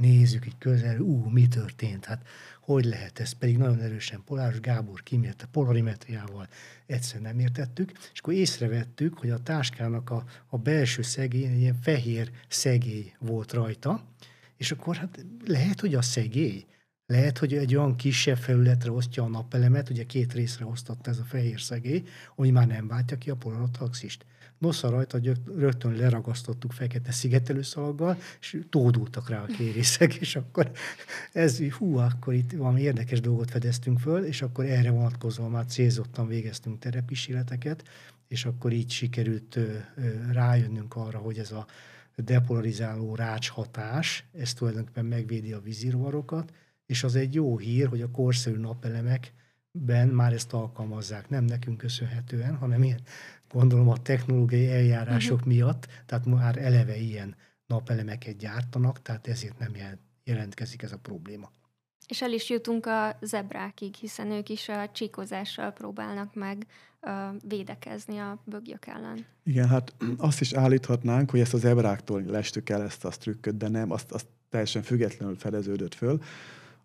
nézzük 0.00 0.46
így 0.46 0.58
közel, 0.58 1.00
ú, 1.00 1.28
mi 1.28 1.48
történt, 1.48 2.04
hát 2.04 2.26
hogy 2.72 2.84
lehet 2.84 3.20
ez, 3.20 3.32
pedig 3.32 3.56
nagyon 3.56 3.80
erősen 3.80 4.22
poláros, 4.24 4.60
Gábor 4.60 5.02
kimérte 5.02 5.46
polarimetriával, 5.46 6.48
egyszerűen 6.86 7.30
nem 7.30 7.38
értettük, 7.38 7.92
és 8.12 8.18
akkor 8.20 8.34
észrevettük, 8.34 9.18
hogy 9.18 9.30
a 9.30 9.38
táskának 9.38 10.10
a, 10.10 10.24
a 10.46 10.58
belső 10.58 11.02
szegély, 11.02 11.56
ilyen 11.56 11.78
fehér 11.82 12.30
szegély 12.48 13.12
volt 13.18 13.52
rajta, 13.52 14.04
és 14.56 14.72
akkor 14.72 14.96
hát 14.96 15.24
lehet, 15.46 15.80
hogy 15.80 15.94
a 15.94 16.02
szegély, 16.02 16.66
lehet, 17.06 17.38
hogy 17.38 17.54
egy 17.54 17.76
olyan 17.76 17.96
kisebb 17.96 18.38
felületre 18.38 18.90
osztja 18.90 19.22
a 19.22 19.28
napelemet, 19.28 19.90
ugye 19.90 20.04
két 20.04 20.32
részre 20.32 20.64
osztotta 20.64 21.10
ez 21.10 21.18
a 21.18 21.24
fehér 21.24 21.60
szegély, 21.60 22.02
ami 22.36 22.50
már 22.50 22.66
nem 22.66 22.86
váltja 22.86 23.18
ki 23.18 23.30
a 23.30 23.36
polarotaxist. 23.36 24.24
Nosza 24.60 24.90
rajta 24.90 25.18
rögtön 25.56 25.92
leragasztottuk 25.92 26.72
fekete 26.72 27.12
szigetelőszalaggal, 27.12 28.18
és 28.40 28.60
tódultak 28.70 29.28
rá 29.28 29.42
a 29.42 29.46
kérészek, 29.46 30.14
és 30.14 30.36
akkor 30.36 30.70
ez, 31.32 31.58
hú, 31.58 31.96
akkor 31.96 32.34
itt 32.34 32.52
valami 32.52 32.80
érdekes 32.80 33.20
dolgot 33.20 33.50
fedeztünk 33.50 33.98
föl, 33.98 34.24
és 34.24 34.42
akkor 34.42 34.64
erre 34.64 34.90
vonatkozóan 34.90 35.50
már 35.50 35.66
célzottan 35.66 36.26
végeztünk 36.26 36.78
terepkísérleteket, 36.78 37.88
és 38.28 38.44
akkor 38.44 38.72
így 38.72 38.90
sikerült 38.90 39.58
rájönnünk 40.32 40.96
arra, 40.96 41.18
hogy 41.18 41.38
ez 41.38 41.52
a 41.52 41.66
depolarizáló 42.16 43.14
rács 43.14 43.48
hatás, 43.48 44.24
ez 44.38 44.52
tulajdonképpen 44.52 45.04
megvédi 45.04 45.52
a 45.52 45.60
vízirovarokat, 45.60 46.52
és 46.86 47.04
az 47.04 47.14
egy 47.14 47.34
jó 47.34 47.58
hír, 47.58 47.88
hogy 47.88 48.02
a 48.02 48.10
korszerű 48.10 48.56
napelemekben 49.72 50.08
már 50.08 50.32
ezt 50.32 50.52
alkalmazzák. 50.52 51.28
Nem 51.28 51.44
nekünk 51.44 51.76
köszönhetően, 51.76 52.56
hanem 52.56 52.82
ilyen 52.82 53.00
gondolom 53.50 53.88
a 53.88 54.02
technológiai 54.02 54.70
eljárások 54.70 55.38
uh-huh. 55.38 55.52
miatt, 55.52 55.86
tehát 56.06 56.24
már 56.24 56.56
eleve 56.56 56.96
ilyen 56.96 57.36
napelemeket 57.66 58.36
gyártanak, 58.36 59.02
tehát 59.02 59.26
ezért 59.26 59.58
nem 59.58 59.72
jelentkezik 60.24 60.82
ez 60.82 60.92
a 60.92 60.98
probléma. 60.98 61.50
És 62.08 62.22
el 62.22 62.32
is 62.32 62.50
jutunk 62.50 62.86
a 62.86 63.18
zebrákig, 63.20 63.94
hiszen 63.94 64.30
ők 64.30 64.48
is 64.48 64.68
a 64.68 64.90
csíkozással 64.92 65.70
próbálnak 65.70 66.34
meg 66.34 66.66
uh, 67.00 67.12
védekezni 67.48 68.18
a 68.18 68.42
bögyök 68.44 68.86
ellen. 68.86 69.26
Igen, 69.44 69.68
hát 69.68 69.94
azt 70.16 70.40
is 70.40 70.52
állíthatnánk, 70.52 71.30
hogy 71.30 71.40
ezt 71.40 71.54
az 71.54 71.60
zebráktól 71.60 72.22
lestük 72.22 72.68
el 72.68 72.82
ezt 72.82 73.04
a 73.04 73.08
trükköt, 73.08 73.56
de 73.56 73.68
nem, 73.68 73.90
azt, 73.90 74.12
azt 74.12 74.26
teljesen 74.48 74.82
függetlenül 74.82 75.36
fedeződött 75.36 75.94
föl 75.94 76.20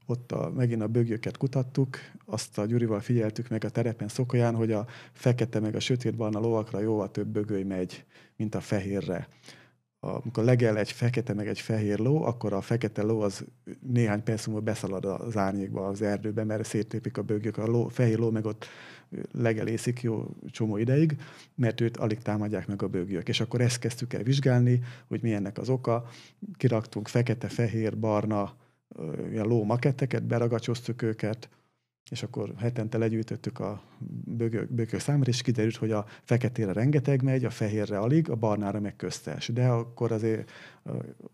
ott 0.06 0.32
a, 0.32 0.52
megint 0.56 0.82
a 0.82 0.88
bögyöket 0.88 1.38
kutattuk, 1.38 1.98
azt 2.26 2.58
a 2.58 2.66
Gyurival 2.66 3.00
figyeltük 3.00 3.50
meg 3.50 3.64
a 3.64 3.70
terepen 3.70 4.08
Szokolyán, 4.08 4.56
hogy 4.56 4.72
a 4.72 4.86
fekete 5.12 5.60
meg 5.60 5.76
a 5.76 5.80
sötétbarna 5.80 6.40
lovakra 6.40 6.80
jóval 6.80 7.12
több 7.12 7.28
bögöly 7.28 7.64
megy, 7.64 8.06
mint 8.36 8.56
a 8.56 8.60
fehérre. 8.60 9.28
Amikor 10.00 10.44
legel 10.44 10.78
egy 10.78 10.92
fekete 10.92 11.34
meg 11.34 11.48
egy 11.48 11.60
fehér 11.60 12.00
ló, 12.00 12.24
akkor 12.24 12.54
a 12.54 12.62
fekete 12.62 13.02
ló 13.02 13.22
az 13.22 13.46
néhány 13.80 14.24
perc 14.24 14.46
múlva 14.46 14.62
beszalad 14.62 15.06
az 15.06 15.38
árnyékba, 15.38 15.88
az 15.88 16.02
erdőbe, 16.02 16.44
mert 16.44 16.66
szétlépik 16.66 17.18
a 17.18 17.22
bögyök. 17.22 17.58
A 17.58 17.66
ló, 17.66 17.88
fehér 17.88 18.18
ló 18.18 18.32
meg 18.32 18.46
ott 18.46 18.66
legelészik 19.32 20.02
jó 20.02 20.26
csomó 20.52 20.78
ideig, 20.78 21.18
mert 21.56 21.82
őt 21.82 21.98
alig 21.98 22.20
támadják 22.20 22.68
meg 22.68 22.84
a 22.84 22.88
bögyök. 22.88 23.28
És 23.28 23.40
akkor 23.40 23.62
ezt 23.62 23.80
kezdtük 23.80 24.14
el 24.14 24.24
vizsgálni, 24.24 24.82
hogy 25.08 25.22
mi 25.22 25.34
ennek 25.34 25.58
az 25.58 25.70
oka. 25.70 26.10
Kiraktunk 26.58 27.08
fekete, 27.08 27.48
fehér, 27.48 27.98
barna, 27.98 28.56
ilyen 29.32 29.46
ló 29.46 29.64
maketteket, 29.64 30.24
beragacsoztuk 30.24 31.02
őket, 31.02 31.50
és 32.12 32.24
akkor 32.24 32.54
hetente 32.58 32.98
legyűjtöttük 32.98 33.60
a 33.60 33.82
bögök, 34.26 34.70
bögök 34.72 35.00
számára, 35.00 35.30
és 35.30 35.42
kiderült, 35.42 35.76
hogy 35.76 35.92
a 35.92 36.06
feketére 36.24 36.74
rengeteg 36.74 37.22
megy, 37.22 37.46
a 37.46 37.50
fehérre 37.50 37.98
alig, 37.98 38.30
a 38.30 38.36
barnára 38.36 38.80
meg 38.80 38.96
köztes. 38.96 39.48
De 39.48 39.68
akkor 39.68 40.12
azért 40.12 40.52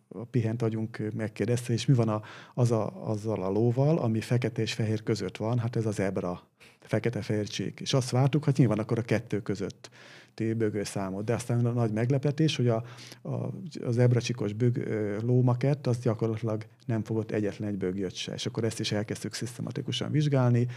a 0.08 0.24
pihent 0.24 0.62
agyunk 0.62 1.02
megkérdezte, 1.16 1.74
és 1.74 1.86
mi 1.86 1.94
van 1.94 2.10
a, 2.10 2.22
az 2.54 2.72
a, 2.72 3.10
azzal 3.10 3.44
a 3.44 3.50
lóval, 3.50 3.98
ami 3.98 4.22
fekete 4.22 4.62
és 4.62 4.74
fehér 4.74 5.04
között 5.04 5.38
van, 5.38 5.60
hát 5.60 5.76
ez 5.76 5.86
az 5.86 6.00
ebra, 6.00 6.42
fekete-fehér. 6.82 7.74
És 7.76 7.94
azt 7.94 8.10
vártuk, 8.10 8.44
hogy 8.44 8.54
nyilván 8.58 8.80
akkor 8.80 9.00
a 9.00 9.02
kettő 9.02 9.42
között 9.42 9.90
bögőszámot. 10.36 11.24
De 11.24 11.34
aztán 11.34 11.66
a 11.66 11.72
nagy 11.72 11.92
meglepetés, 11.92 12.56
hogy 12.56 12.68
a, 12.68 12.84
a, 13.22 13.50
az 13.86 13.98
ebracsikos 13.98 14.54
bög, 14.54 14.78
lómakett 15.24 15.88
az 15.88 16.00
gyakorlatilag 16.00 16.66
nem 16.86 17.04
fogott 17.04 17.32
egyetlen 17.32 17.70
egy 17.70 17.78
bögjött 17.78 18.16
se. 18.16 18.34
És 18.34 18.46
akkor 18.46 18.64
ezt 18.64 18.80
is 18.80 18.92
elkezdtük 18.92 19.34
szisztematikusan 19.34 20.12
vizsgálni. 20.12 20.68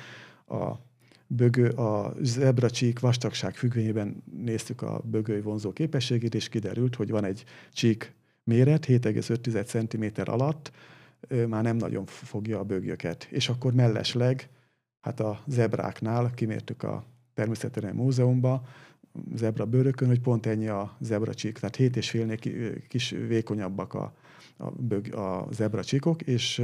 A 0.49 0.73
bögő, 1.27 1.69
a 1.69 2.15
zebracsík 2.21 3.01
vastagság 3.01 3.55
függvényében 3.55 4.23
néztük 4.45 4.83
a 4.83 5.03
bögői 5.05 5.41
vonzó 5.41 5.73
képességét, 5.73 6.35
és 6.35 6.49
kiderült, 6.49 6.95
hogy 6.95 7.11
van 7.11 7.25
egy 7.25 7.45
csík 7.73 8.15
méret, 8.45 8.87
7,5 8.87 9.65
cm 9.65 10.31
alatt, 10.31 10.73
már 11.49 11.63
nem 11.63 11.77
nagyon 11.77 12.07
fogja 12.07 12.59
a 12.59 12.65
bögyöket. 12.65 13.27
És 13.31 13.49
akkor 13.49 13.73
mellesleg, 13.73 14.49
hát 15.05 15.21
a 15.21 15.41
zebráknál 15.47 16.31
kimértük 16.35 16.83
a 16.83 17.05
Természetesen 17.35 17.95
Múzeumba, 17.95 18.67
zebra 19.35 19.67
bőrökön, 19.67 20.09
hogy 20.09 20.21
pont 20.21 20.47
ennyi 20.47 20.69
a 20.69 20.97
zebra 21.01 21.35
csík, 21.35 21.59
tehát 21.59 21.77
7,5-nél 21.77 22.83
kis 22.89 23.11
vékonyabbak 23.11 23.95
a, 23.95 24.15
a, 24.57 25.21
a 25.21 25.49
zebra 25.53 25.85
csíkok, 25.85 26.23
és 26.23 26.63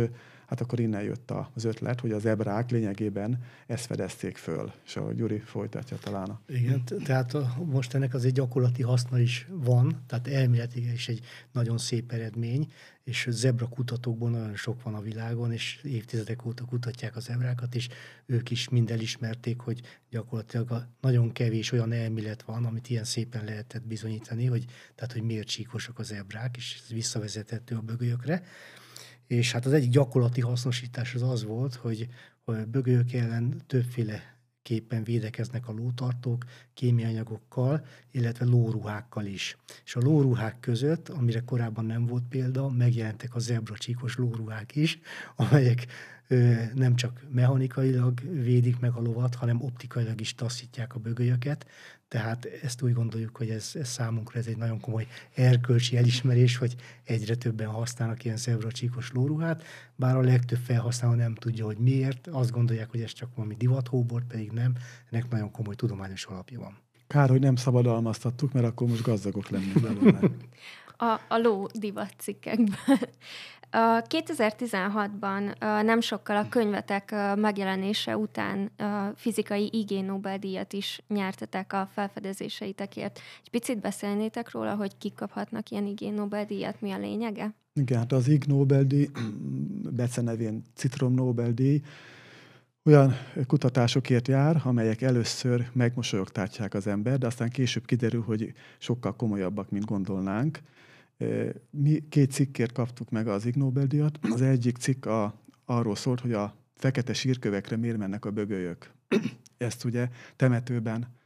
hát 0.51 0.61
akkor 0.61 0.81
innen 0.81 1.03
jött 1.03 1.33
az 1.55 1.65
ötlet, 1.65 2.01
hogy 2.01 2.13
az 2.13 2.27
ebrák 2.27 2.71
lényegében 2.71 3.43
ezt 3.67 3.87
fedezték 3.87 4.37
föl, 4.37 4.73
és 4.85 4.97
a 4.97 5.13
Gyuri 5.13 5.39
folytatja 5.39 5.97
talán. 5.97 6.39
Igen, 6.49 6.83
tehát 7.05 7.35
a, 7.35 7.57
most 7.65 7.95
ennek 7.95 8.15
az 8.15 8.25
egy 8.25 8.33
gyakorlati 8.33 8.83
haszna 8.83 9.19
is 9.19 9.47
van, 9.51 10.03
tehát 10.07 10.29
elméletileg 10.29 10.93
is 10.93 11.09
egy 11.09 11.25
nagyon 11.53 11.79
szép 11.79 12.13
eredmény, 12.13 12.73
és 13.05 13.27
zebra 13.31 13.69
kutatókból 13.69 14.31
nagyon 14.31 14.57
sok 14.57 14.83
van 14.83 14.95
a 14.95 15.01
világon, 15.01 15.53
és 15.53 15.81
évtizedek 15.83 16.47
óta 16.47 16.65
kutatják 16.65 17.17
az 17.17 17.25
zebrákat, 17.25 17.75
és 17.75 17.89
ők 18.27 18.51
is 18.51 18.69
mind 18.69 18.91
elismerték, 18.91 19.61
hogy 19.61 19.81
gyakorlatilag 20.11 20.71
a 20.71 20.89
nagyon 21.01 21.33
kevés 21.33 21.73
olyan 21.73 21.93
elmélet 21.93 22.43
van, 22.43 22.65
amit 22.65 22.89
ilyen 22.91 23.05
szépen 23.05 23.45
lehetett 23.45 23.83
bizonyítani, 23.83 24.47
hogy, 24.47 24.65
tehát, 24.95 25.13
hogy 25.13 25.23
miért 25.23 25.49
csíkosak 25.49 25.99
az 25.99 26.07
zebrák, 26.07 26.57
és 26.57 26.81
ez 26.85 26.93
visszavezethető 26.93 27.77
a 27.77 27.81
bögölyökre. 27.81 28.43
És 29.31 29.53
hát 29.53 29.67
az 29.67 29.73
egyik 29.73 29.91
gyakorlati 29.91 30.41
hasznosítás 30.41 31.15
az 31.15 31.23
az 31.23 31.45
volt, 31.45 31.75
hogy 31.75 32.09
bögölyök 32.67 33.13
ellen 33.13 33.63
többféle 33.67 34.37
képen 34.63 35.05
védekeznek 35.05 35.69
a 35.69 35.73
lótartók 35.73 36.45
kémianyagokkal, 36.75 37.85
illetve 38.11 38.45
lóruhákkal 38.45 39.25
is. 39.25 39.57
És 39.85 39.97
a 39.97 40.01
lóruhák 40.01 40.61
között, 40.61 41.09
amire 41.09 41.41
korábban 41.41 41.85
nem 41.85 42.07
volt 42.07 42.23
példa, 42.29 42.69
megjelentek 42.69 43.35
a 43.35 43.39
zebracsíkos 43.39 44.17
lóruhák 44.17 44.77
is, 44.77 44.99
amelyek 45.37 45.87
nem 46.75 46.97
csak 46.97 47.25
mechanikailag 47.33 48.21
védik 48.43 48.79
meg 48.79 48.93
a 48.93 49.01
lovat, 49.01 49.35
hanem 49.35 49.63
optikailag 49.63 50.21
is 50.21 50.35
taszítják 50.35 50.95
a 50.95 50.99
bögölyöket. 50.99 51.67
Tehát 52.09 52.49
ezt 52.63 52.83
úgy 52.83 52.93
gondoljuk, 52.93 53.37
hogy 53.37 53.49
ez, 53.51 53.71
ez 53.75 53.89
számunkra 53.89 54.39
ez 54.39 54.47
egy 54.47 54.57
nagyon 54.57 54.81
komoly 54.81 55.07
erkölcsi 55.35 55.97
elismerés, 55.97 56.57
hogy 56.57 56.77
egyre 57.05 57.35
többen 57.35 57.67
használnak 57.67 58.25
ilyen 58.25 58.37
zebracsíkos 58.37 59.13
lóruhát, 59.13 59.63
bár 59.97 60.17
a 60.17 60.21
legtöbb 60.21 60.59
felhasználó 60.59 61.15
nem 61.15 61.35
tudja, 61.35 61.65
hogy 61.65 61.79
miért. 61.79 62.27
Azt 62.27 62.51
gondolják, 62.51 62.91
hogy 62.91 63.01
ez 63.01 63.13
csak 63.13 63.35
valami 63.35 63.55
divathóbort, 63.55 64.27
pedig 64.27 64.51
nem. 64.51 64.75
Ennek 65.11 65.31
nagyon 65.31 65.51
komoly 65.51 65.75
tudományos 65.75 66.25
alapja 66.25 66.59
van. 66.59 66.79
Kár, 67.07 67.29
hogy 67.29 67.41
nem 67.41 67.57
szabadalmaztattuk, 67.57 68.53
mert 68.53 68.67
akkor 68.67 68.89
most 68.89 69.03
gazdagok 69.03 69.49
lennénk 69.49 69.81
belőle. 69.81 70.21
a, 71.01 71.21
a 71.29 71.39
ló 71.39 71.67
divat 71.73 72.13
cikkekben. 72.19 72.99
2016-ban 73.73 75.59
nem 75.85 76.01
sokkal 76.01 76.37
a 76.37 76.49
könyvetek 76.49 77.15
megjelenése 77.37 78.17
után 78.17 78.71
fizikai 79.17 79.69
IG 79.73 80.05
Nobel-díjat 80.05 80.73
is 80.73 81.03
nyertetek 81.09 81.73
a 81.73 81.89
felfedezéseitekért. 81.93 83.21
Egy 83.43 83.51
picit 83.51 83.81
beszélnétek 83.81 84.51
róla, 84.51 84.75
hogy 84.75 84.99
kik 84.99 85.15
kaphatnak 85.15 85.71
ilyen 85.71 85.87
IG 85.87 86.13
Nobel-díjat, 86.13 86.81
mi 86.81 86.91
a 86.91 86.99
lényege? 86.99 87.55
Igen, 87.75 87.99
hát 87.99 88.13
az 88.13 88.29
IG 88.29 88.45
Nobel-díj, 88.47 89.11
becenevén 89.97 90.63
Citrom 90.75 91.15
Nobel-díj, 91.15 91.81
olyan 92.85 93.15
kutatásokért 93.47 94.29
jár, 94.29 94.61
amelyek 94.65 95.03
először 95.03 95.69
megmosolyogtátják 95.73 96.75
az 96.75 96.87
ember, 96.87 97.19
de 97.19 97.27
aztán 97.27 97.49
később 97.49 97.85
kiderül, 97.85 98.23
hogy 98.23 98.53
sokkal 98.79 99.17
komolyabbak, 99.17 99.71
mint 99.71 99.85
gondolnánk. 99.85 100.61
Mi 101.71 102.03
két 102.09 102.31
cikkért 102.31 102.73
kaptuk 102.73 103.11
meg 103.11 103.29
az 103.29 103.47
Ig 103.47 103.55
Nobel-díjat. 103.55 104.19
Az 104.23 104.41
egyik 104.41 104.77
cikk 104.77 105.07
a, 105.07 105.35
arról 105.65 105.97
szólt, 105.97 106.21
hogy 106.21 106.33
a 106.33 106.55
fekete 106.75 107.13
sírkövekre 107.13 107.77
miért 107.77 107.97
mennek 107.97 108.25
a 108.25 108.31
bögölyök. 108.31 108.91
Ezt 109.57 109.85
ugye 109.85 110.09
temetőben 110.37 111.19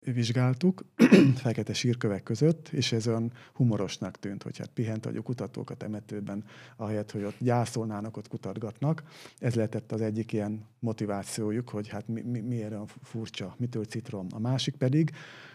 vizsgáltuk, 0.00 0.84
fekete 1.42 1.72
sírkövek 1.72 2.22
között, 2.22 2.68
és 2.68 2.92
ez 2.92 3.08
olyan 3.08 3.32
humorosnak 3.54 4.18
tűnt, 4.18 4.42
hogy 4.42 4.58
hát 4.58 4.68
pihent 4.68 5.06
a 5.06 5.22
kutatók 5.22 5.70
a 5.70 5.74
temetőben, 5.74 6.44
ahelyett, 6.76 7.10
hogy 7.10 7.24
ott 7.24 7.36
gyászolnának, 7.38 8.16
ott 8.16 8.28
kutatgatnak. 8.28 9.02
Ez 9.38 9.54
lehetett 9.54 9.92
az 9.92 10.00
egyik 10.00 10.32
ilyen 10.32 10.66
motivációjuk, 10.78 11.68
hogy 11.68 11.88
hát 11.88 12.08
mi, 12.08 12.20
mi, 12.20 12.40
miért 12.40 12.70
olyan 12.70 12.86
furcsa, 13.02 13.54
mitől 13.58 13.84
citrom. 13.84 14.26
A 14.30 14.38
másik 14.38 14.76
pedig, 14.76 15.10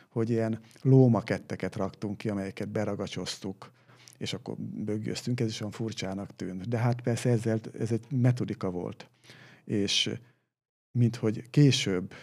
hogy 0.10 0.30
ilyen 0.30 0.60
lómaketteket 0.82 1.76
raktunk 1.76 2.18
ki, 2.18 2.30
amelyeket 2.30 2.70
beragacsoztuk, 2.70 3.72
és 4.18 4.34
akkor 4.34 4.56
bögyöztünk, 4.60 5.40
ez 5.40 5.48
is 5.48 5.60
olyan 5.60 5.72
furcsának 5.72 6.36
tűnt. 6.36 6.68
De 6.68 6.78
hát 6.78 7.02
persze 7.02 7.30
ezzel, 7.30 7.60
ez 7.80 7.92
egy 7.92 8.06
metodika 8.10 8.70
volt. 8.70 9.10
És 9.64 10.10
mint 10.92 11.16
hogy 11.16 11.50
később 11.50 12.14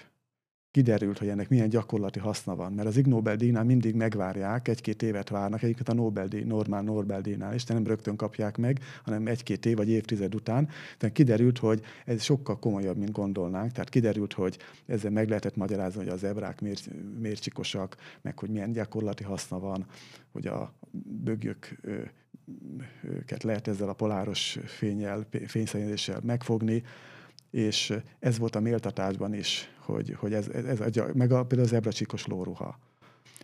kiderült, 0.73 1.19
hogy 1.19 1.29
ennek 1.29 1.49
milyen 1.49 1.69
gyakorlati 1.69 2.19
haszna 2.19 2.57
van. 2.57 2.73
Mert 2.73 2.89
az 2.89 2.97
Ig 2.97 3.07
Nobel-díjnál 3.07 3.65
mindig 3.65 3.95
megvárják, 3.95 4.69
egy-két 4.69 5.03
évet 5.03 5.29
várnak, 5.29 5.63
egyiket 5.63 5.89
a 5.89 5.95
Nobel-díj, 5.95 6.43
normál 6.43 6.83
Nobel-díjnál 6.83 7.55
de 7.67 7.75
nem 7.75 7.87
rögtön 7.87 8.17
kapják 8.17 8.57
meg, 8.57 8.81
hanem 9.05 9.27
egy-két 9.27 9.67
év 9.67 9.77
vagy 9.77 9.89
évtized 9.89 10.35
után. 10.35 10.69
Tehát 10.99 11.15
kiderült, 11.15 11.59
hogy 11.59 11.83
ez 12.05 12.23
sokkal 12.23 12.59
komolyabb, 12.59 12.97
mint 12.97 13.13
gondolnánk. 13.13 13.73
Tehát 13.73 13.89
kiderült, 13.89 14.33
hogy 14.33 14.59
ezzel 14.87 15.11
meg 15.11 15.29
lehetett 15.29 15.57
magyarázni, 15.57 16.01
hogy 16.01 16.13
az 16.13 16.25
ebrák 16.25 16.61
miért, 16.61 16.89
miért 17.21 17.43
csikosak, 17.43 17.97
meg 18.23 18.39
hogy 18.39 18.51
milyen 18.51 18.73
gyakorlati 18.73 19.25
haszna 19.25 19.59
van, 19.59 19.87
hogy 20.33 20.47
a 20.47 20.75
bögyök 21.25 21.79
őket 23.03 23.43
lehet 23.43 23.69
ezzel 23.69 23.89
a 23.89 23.93
poláros 23.93 24.59
fényel, 24.65 25.27
fényszennyezéssel 25.47 26.21
megfogni, 26.23 26.83
és 27.53 27.95
ez 28.19 28.39
volt 28.39 28.57
a 28.57 28.61
méltatásban 28.61 29.35
is, 29.35 29.71
hogy, 29.79 30.15
hogy 30.19 30.33
ez, 30.33 30.49
ez 30.49 30.97
a, 30.97 31.07
meg 31.15 31.33
a, 31.33 31.45
például 31.45 31.69
az 31.69 31.73
ebracsikos 31.73 32.27
lóruha. 32.27 32.79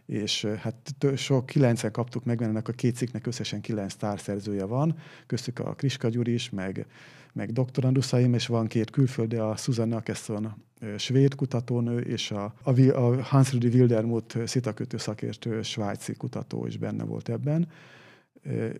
És 0.07 0.45
hát 0.45 0.95
sok, 1.17 1.47
kilencen 1.47 1.93
kaptuk 1.93 2.25
meg, 2.25 2.39
mert 2.39 2.51
ennek 2.51 2.69
a 2.69 2.73
két 2.73 2.97
cikknek 2.97 3.27
összesen 3.27 3.61
kilenc 3.61 3.95
társzerzője 3.95 4.65
van, 4.65 4.99
köztük 5.27 5.59
a 5.59 5.75
Kriska 5.75 6.09
Gyuri 6.09 6.33
is, 6.33 6.51
meg, 6.51 6.87
meg 7.33 7.53
doktoranduszaim, 7.53 8.35
és 8.35 8.47
van 8.47 8.67
két 8.67 8.91
külföldi, 8.91 9.37
a 9.37 9.57
Susanne 9.57 9.97
Akesson 9.97 10.55
svéd 10.97 11.35
kutatónő, 11.35 12.01
és 12.01 12.31
a, 12.31 12.55
a, 12.63 12.81
a 12.81 13.23
Hans-Rudi 13.23 13.69
Wildermuth 13.69 14.45
szitakötő 14.45 14.97
szakértő 14.97 15.63
svájci 15.63 16.13
kutató 16.13 16.67
is 16.67 16.77
benne 16.77 17.05
volt 17.05 17.29
ebben 17.29 17.69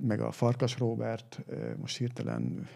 meg 0.01 0.21
a 0.21 0.31
Farkas 0.31 0.79
Robert, 0.79 1.45
most 1.81 1.99
hirtelen 1.99 2.69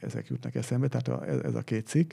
ezek 0.00 0.26
jutnak 0.26 0.54
eszembe, 0.54 0.88
tehát 0.88 1.24
ez 1.44 1.54
a 1.54 1.62
két 1.62 1.86
cikk, 1.86 2.12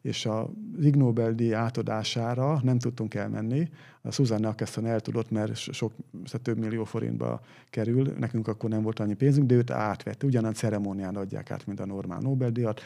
és 0.00 0.26
a 0.26 0.50
Ig 0.80 0.96
Nobel-díj 0.96 1.54
átadására 1.54 2.60
nem 2.62 2.78
tudtunk 2.78 3.14
elmenni. 3.14 3.68
A 4.02 4.10
Susanne 4.10 4.48
Akesson 4.48 4.86
el 4.86 5.00
tudott, 5.00 5.30
mert 5.30 5.56
sok, 5.56 5.92
szóval 6.12 6.40
több 6.42 6.58
millió 6.58 6.84
forintba 6.84 7.40
kerül, 7.70 8.14
nekünk 8.18 8.48
akkor 8.48 8.70
nem 8.70 8.82
volt 8.82 8.98
annyi 8.98 9.14
pénzünk, 9.14 9.46
de 9.46 9.54
őt 9.54 9.70
átvette. 9.70 10.26
Ugyanaz 10.26 10.56
ceremónián 10.56 11.16
adják 11.16 11.50
át, 11.50 11.66
mint 11.66 11.80
a 11.80 11.86
normál 11.86 12.20
Nobel-díjat, 12.20 12.80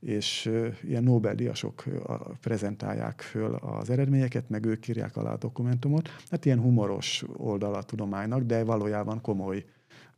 és 0.00 0.50
ilyen 0.82 1.02
Nobel-díjasok 1.02 1.84
prezentálják 2.40 3.20
föl 3.20 3.54
az 3.54 3.90
eredményeket, 3.90 4.48
meg 4.48 4.64
ők 4.64 4.88
írják 4.88 5.16
alá 5.16 5.32
a 5.32 5.36
dokumentumot. 5.36 6.08
Hát 6.30 6.44
ilyen 6.44 6.60
humoros 6.60 7.24
oldala 7.36 7.78
a 7.78 7.82
tudománynak, 7.82 8.42
de 8.42 8.64
valójában 8.64 9.20
komoly 9.20 9.64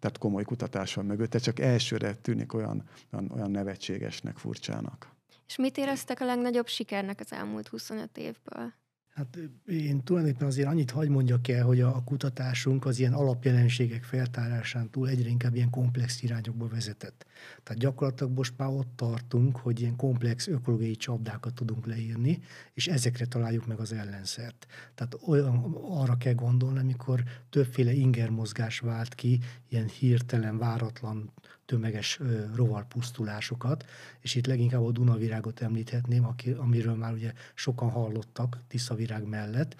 tehát 0.06 0.20
komoly 0.20 0.44
kutatás 0.44 0.94
van 0.94 1.04
mögötte, 1.04 1.38
csak 1.38 1.58
elsőre 1.58 2.14
tűnik 2.14 2.54
olyan, 2.54 2.82
olyan, 3.12 3.30
olyan 3.30 3.50
nevetségesnek, 3.50 4.36
furcsának. 4.36 5.10
És 5.46 5.56
mit 5.56 5.76
éreztek 5.78 6.20
a 6.20 6.24
legnagyobb 6.24 6.66
sikernek 6.66 7.20
az 7.20 7.32
elmúlt 7.32 7.68
25 7.68 8.18
évből? 8.18 8.72
Hát 9.16 9.38
én 9.66 10.02
tulajdonképpen 10.02 10.46
azért 10.46 10.68
annyit 10.68 10.90
hagy 10.90 11.08
mondjak 11.08 11.48
el, 11.48 11.64
hogy 11.64 11.80
a, 11.80 12.02
kutatásunk 12.04 12.84
az 12.84 12.98
ilyen 12.98 13.12
alapjelenségek 13.12 14.02
feltárásán 14.02 14.90
túl 14.90 15.08
egyre 15.08 15.28
inkább 15.28 15.54
ilyen 15.54 15.70
komplex 15.70 16.22
irányokba 16.22 16.68
vezetett. 16.68 17.26
Tehát 17.62 17.80
gyakorlatilag 17.80 18.32
most 18.32 18.54
már 18.56 18.68
ott 18.68 18.96
tartunk, 18.96 19.56
hogy 19.56 19.80
ilyen 19.80 19.96
komplex 19.96 20.46
ökológiai 20.46 20.96
csapdákat 20.96 21.54
tudunk 21.54 21.86
leírni, 21.86 22.38
és 22.72 22.86
ezekre 22.86 23.26
találjuk 23.26 23.66
meg 23.66 23.78
az 23.78 23.92
ellenszert. 23.92 24.66
Tehát 24.94 25.16
olyan, 25.26 25.76
arra 25.82 26.16
kell 26.16 26.34
gondolni, 26.34 26.78
amikor 26.78 27.22
többféle 27.50 27.92
ingermozgás 27.92 28.78
vált 28.78 29.14
ki, 29.14 29.40
ilyen 29.68 29.88
hirtelen, 29.88 30.58
váratlan 30.58 31.32
tömeges 31.66 32.20
rovarpusztulásokat, 32.54 33.84
és 34.20 34.34
itt 34.34 34.46
leginkább 34.46 34.84
a 34.84 34.90
Dunavirágot 34.90 35.60
említhetném, 35.60 36.26
amiről 36.56 36.94
már 36.94 37.12
ugye 37.12 37.32
sokan 37.54 37.90
hallottak 37.90 38.58
Tiszavirág 38.68 39.24
mellett. 39.24 39.76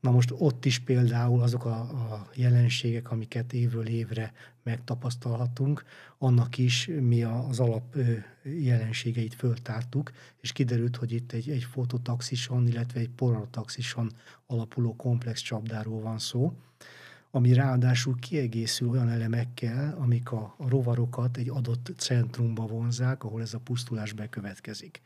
Na 0.00 0.10
most 0.10 0.32
ott 0.38 0.64
is 0.64 0.78
például 0.78 1.42
azok 1.42 1.64
a, 1.64 1.80
a 1.80 2.28
jelenségek, 2.34 3.10
amiket 3.10 3.52
évről 3.52 3.86
évre 3.86 4.32
megtapasztalhatunk, 4.62 5.84
annak 6.18 6.58
is 6.58 6.90
mi 7.00 7.22
az 7.22 7.60
alap 7.60 7.96
jelenségeit 8.42 9.34
föltártuk, 9.34 10.10
és 10.40 10.52
kiderült, 10.52 10.96
hogy 10.96 11.12
itt 11.12 11.32
egy, 11.32 11.50
egy 11.50 11.64
fototaxison, 11.64 12.66
illetve 12.66 13.00
egy 13.00 13.10
poranotaxison 13.10 14.10
alapuló 14.46 14.96
komplex 14.96 15.40
csapdáról 15.40 16.00
van 16.00 16.18
szó 16.18 16.52
ami 17.30 17.52
ráadásul 17.52 18.18
kiegészül 18.18 18.88
olyan 18.88 19.08
elemekkel, 19.08 19.96
amik 19.98 20.30
a, 20.30 20.54
rovarokat 20.68 21.36
egy 21.36 21.48
adott 21.48 21.92
centrumba 21.96 22.66
vonzák, 22.66 23.24
ahol 23.24 23.40
ez 23.40 23.54
a 23.54 23.58
pusztulás 23.58 24.12
bekövetkezik. 24.12 25.00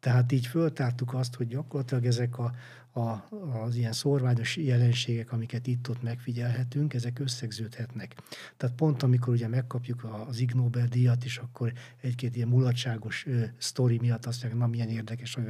Tehát 0.00 0.32
így 0.32 0.46
föltártuk 0.46 1.14
azt, 1.14 1.34
hogy 1.34 1.46
gyakorlatilag 1.46 2.04
ezek 2.04 2.38
a, 2.38 2.52
a, 2.96 3.28
az 3.64 3.76
ilyen 3.76 3.92
szorványos 3.92 4.56
jelenségek, 4.56 5.32
amiket 5.32 5.66
itt-ott 5.66 6.02
megfigyelhetünk, 6.02 6.94
ezek 6.94 7.18
összegződhetnek. 7.18 8.14
Tehát 8.56 8.76
pont 8.76 9.02
amikor 9.02 9.32
ugye 9.34 9.48
megkapjuk 9.48 10.06
az 10.28 10.38
Ig 10.40 10.52
Nobel-díjat, 10.52 11.24
és 11.24 11.38
akkor 11.38 11.72
egy-két 12.00 12.36
ilyen 12.36 12.48
mulatságos 12.48 13.26
ö, 13.26 13.44
sztori 13.58 13.98
miatt 13.98 14.26
azt 14.26 14.42
mondják, 14.42 14.62
na 14.62 14.68
milyen 14.68 14.88
érdekes, 14.88 15.34
hogy 15.34 15.44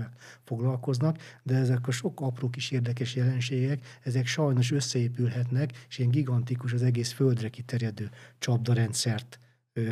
foglalkoznak, 0.45 1.19
de 1.43 1.55
ezek 1.55 1.87
a 1.87 1.91
sok 1.91 2.21
apró 2.21 2.51
kis 2.51 2.71
érdekes 2.71 3.15
jelenségek, 3.15 3.87
ezek 4.03 4.27
sajnos 4.27 4.71
összeépülhetnek, 4.71 5.85
és 5.89 5.99
ilyen 5.99 6.11
gigantikus, 6.11 6.73
az 6.73 6.83
egész 6.83 7.13
földre 7.13 7.49
kiterjedő 7.49 8.11
csapdarendszert 8.39 9.39
ö, 9.73 9.91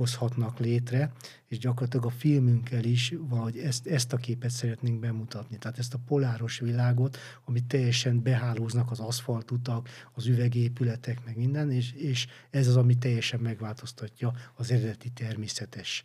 hozhatnak 0.00 0.58
létre, 0.58 1.12
és 1.46 1.58
gyakorlatilag 1.58 2.06
a 2.06 2.10
filmünkkel 2.10 2.84
is 2.84 3.14
valahogy 3.18 3.58
ezt, 3.58 3.86
ezt 3.86 4.12
a 4.12 4.16
képet 4.16 4.50
szeretnénk 4.50 5.00
bemutatni. 5.00 5.58
Tehát 5.58 5.78
ezt 5.78 5.94
a 5.94 6.00
poláros 6.06 6.58
világot, 6.58 7.18
amit 7.44 7.64
teljesen 7.64 8.22
behálóznak 8.22 8.90
az 8.90 9.00
aszfaltutak, 9.00 9.88
az 10.12 10.26
üvegépületek, 10.26 11.24
meg 11.24 11.36
minden, 11.36 11.70
és, 11.70 11.92
és 11.92 12.26
ez 12.50 12.66
az, 12.66 12.76
ami 12.76 12.94
teljesen 12.94 13.40
megváltoztatja 13.40 14.32
az 14.54 14.70
eredeti 14.70 15.10
természetes 15.10 16.04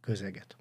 közeget. 0.00 0.56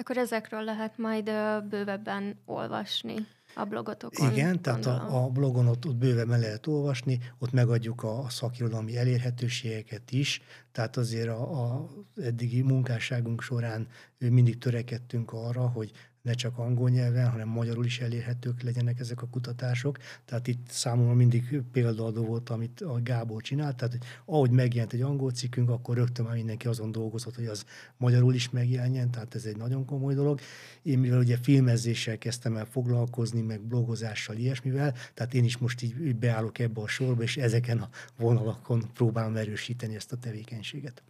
Akkor 0.00 0.16
ezekről 0.16 0.62
lehet 0.62 0.98
majd 0.98 1.30
bővebben 1.68 2.40
olvasni 2.44 3.14
a 3.54 3.64
blogotokon. 3.64 4.32
Igen, 4.32 4.62
tehát 4.62 4.86
a, 4.86 5.24
a 5.24 5.28
blogon 5.28 5.66
ott, 5.66 5.86
ott 5.86 5.96
bőven 5.96 6.40
lehet 6.40 6.66
olvasni, 6.66 7.18
ott 7.38 7.52
megadjuk 7.52 8.02
a, 8.02 8.18
a 8.18 8.28
szakirodalmi 8.28 8.96
elérhetőségeket 8.96 10.10
is, 10.10 10.42
tehát 10.72 10.96
azért 10.96 11.28
a, 11.28 11.64
a 11.64 11.88
eddigi 12.16 12.62
munkásságunk 12.62 13.42
során 13.42 13.88
mindig 14.18 14.58
törekedtünk 14.58 15.32
arra, 15.32 15.68
hogy 15.68 15.92
ne 16.28 16.34
csak 16.34 16.58
angol 16.58 16.88
nyelven, 16.88 17.30
hanem 17.30 17.48
magyarul 17.48 17.84
is 17.84 18.00
elérhetők 18.00 18.62
legyenek 18.62 19.00
ezek 19.00 19.22
a 19.22 19.26
kutatások. 19.26 19.98
Tehát 20.24 20.46
itt 20.46 20.66
számomra 20.68 21.14
mindig 21.14 21.62
példaadó 21.72 22.24
volt, 22.24 22.50
amit 22.50 22.80
a 22.80 23.00
Gábor 23.02 23.42
csinált. 23.42 23.76
Tehát 23.76 23.92
hogy 23.92 24.06
ahogy 24.24 24.50
megjelent 24.50 24.92
egy 24.92 25.00
angol 25.00 25.30
cikkünk, 25.30 25.68
akkor 25.68 25.96
rögtön 25.96 26.24
már 26.24 26.34
mindenki 26.34 26.66
azon 26.66 26.92
dolgozott, 26.92 27.34
hogy 27.34 27.46
az 27.46 27.64
magyarul 27.96 28.34
is 28.34 28.50
megjelenjen, 28.50 29.10
tehát 29.10 29.34
ez 29.34 29.44
egy 29.44 29.56
nagyon 29.56 29.84
komoly 29.84 30.14
dolog. 30.14 30.40
Én 30.82 30.98
mivel 30.98 31.18
ugye 31.18 31.36
filmezéssel 31.36 32.18
kezdtem 32.18 32.56
el 32.56 32.66
foglalkozni, 32.66 33.40
meg 33.40 33.60
blogozással, 33.60 34.36
ilyesmivel, 34.36 34.94
tehát 35.14 35.34
én 35.34 35.44
is 35.44 35.58
most 35.58 35.82
így 35.82 36.16
beállok 36.16 36.58
ebbe 36.58 36.80
a 36.80 36.88
sorba, 36.88 37.22
és 37.22 37.36
ezeken 37.36 37.78
a 37.78 37.88
vonalakon 38.16 38.82
próbálom 38.94 39.36
erősíteni 39.36 39.94
ezt 39.94 40.12
a 40.12 40.16
tevékenységet. 40.16 41.02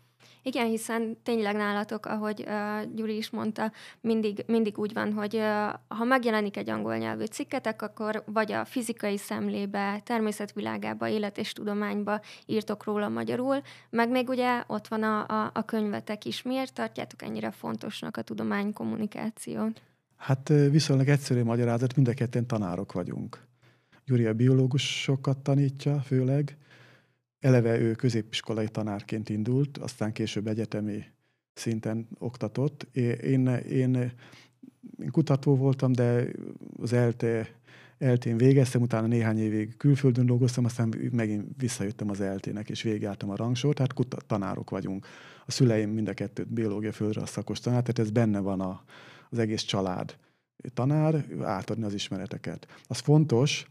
Igen, 0.42 0.66
hiszen 0.66 1.16
tényleg 1.22 1.57
nálatok, 1.57 2.07
ahogy 2.07 2.44
uh, 2.46 2.94
Gyuri 2.94 3.16
is 3.16 3.31
mondta, 3.31 3.72
mindig, 4.01 4.44
mindig 4.46 4.79
úgy 4.79 4.92
van, 4.92 5.12
hogy 5.12 5.35
uh, 5.35 5.42
ha 5.88 6.05
megjelenik 6.05 6.57
egy 6.57 6.70
angol 6.70 6.96
nyelvű 6.96 7.24
cikketek, 7.24 7.83
akkor 7.83 8.22
vagy 8.27 8.53
a 8.53 8.64
fizikai 8.64 9.16
szemlébe, 9.16 10.01
természetvilágába, 10.05 11.09
élet 11.09 11.38
és 11.38 11.53
tudományba 11.53 12.20
írtok 12.46 12.85
róla 12.85 13.09
magyarul, 13.09 13.62
meg 13.90 14.11
még 14.11 14.29
ugye 14.29 14.62
ott 14.66 14.88
van 14.88 15.03
a, 15.03 15.27
a, 15.27 15.51
a 15.55 15.64
könyvetek 15.64 16.24
is. 16.24 16.42
Miért 16.42 16.74
tartjátok 16.74 17.22
ennyire 17.22 17.51
fontosnak 17.51 18.16
a 18.16 18.22
tudománykommunikációt? 18.22 19.83
Hát 20.16 20.48
viszonylag 20.48 21.09
egyszerű 21.09 21.42
magyarázat, 21.44 21.96
mind 21.96 22.09
a 22.09 22.14
ketten 22.14 22.46
tanárok 22.46 22.92
vagyunk. 22.92 23.46
Gyuri 24.05 24.27
a 24.27 24.35
biológusokat 24.35 25.38
tanítja 25.38 26.01
főleg, 26.01 26.57
Eleve 27.40 27.79
ő 27.79 27.94
középiskolai 27.94 28.68
tanárként 28.68 29.29
indult, 29.29 29.79
aztán 29.79 30.12
később 30.12 30.46
egyetemi 30.46 31.05
szinten 31.55 32.09
oktatott. 32.18 32.87
Én, 32.92 33.46
én, 33.46 33.46
én 33.70 34.12
kutató 35.11 35.57
voltam, 35.57 35.92
de 35.92 36.24
az 36.77 36.92
ELTE, 36.92 37.57
eltén 37.98 38.37
végeztem, 38.37 38.83
utána 38.83 39.07
néhány 39.07 39.38
évig 39.38 39.77
külföldön 39.77 40.27
dolgoztam, 40.27 40.64
aztán 40.64 40.94
megint 41.12 41.46
visszajöttem 41.57 42.11
az 42.11 42.20
eltének, 42.20 42.70
és 42.70 42.83
végigjártam 42.83 43.31
a 43.31 43.37
rangsort, 43.37 43.77
tehát 43.77 43.92
kutat, 43.92 44.24
tanárok 44.24 44.70
vagyunk. 44.70 45.07
A 45.46 45.51
szüleim 45.51 45.90
mind 45.90 46.09
a 46.09 46.14
kettőt 46.14 46.53
biológia 46.53 46.92
földre 46.92 47.20
a 47.20 47.27
szakos 47.27 47.61
tanár, 47.61 47.81
tehát 47.81 47.98
ez 47.98 48.11
benne 48.11 48.38
van 48.38 48.61
a, 48.61 48.83
az 49.31 49.38
egész 49.38 49.62
család 49.62 50.16
tanár, 50.74 51.27
átadni 51.42 51.85
az 51.85 51.94
ismereteket. 51.94 52.66
Az 52.87 52.98
fontos, 52.98 53.66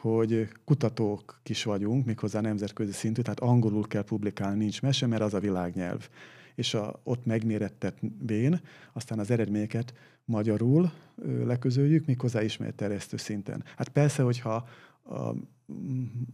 hogy 0.00 0.48
kutatók 0.64 1.40
is 1.44 1.64
vagyunk, 1.64 2.06
méghozzá 2.06 2.40
nemzetközi 2.40 2.92
szintű, 2.92 3.22
tehát 3.22 3.40
angolul 3.40 3.86
kell 3.86 4.02
publikálni, 4.02 4.58
nincs 4.58 4.82
mese, 4.82 5.06
mert 5.06 5.22
az 5.22 5.34
a 5.34 5.40
világnyelv. 5.40 6.08
És 6.54 6.74
a, 6.74 7.00
ott 7.02 7.26
megmérettetvén, 7.26 8.60
aztán 8.92 9.18
az 9.18 9.30
eredményeket 9.30 9.94
magyarul 10.24 10.92
ö, 11.16 11.46
leközöljük, 11.46 12.06
méghozzá 12.06 12.42
ismeretterjesztő 12.42 13.16
szinten. 13.16 13.64
Hát 13.76 13.88
persze, 13.88 14.22
hogyha 14.22 14.68
a, 15.04 15.34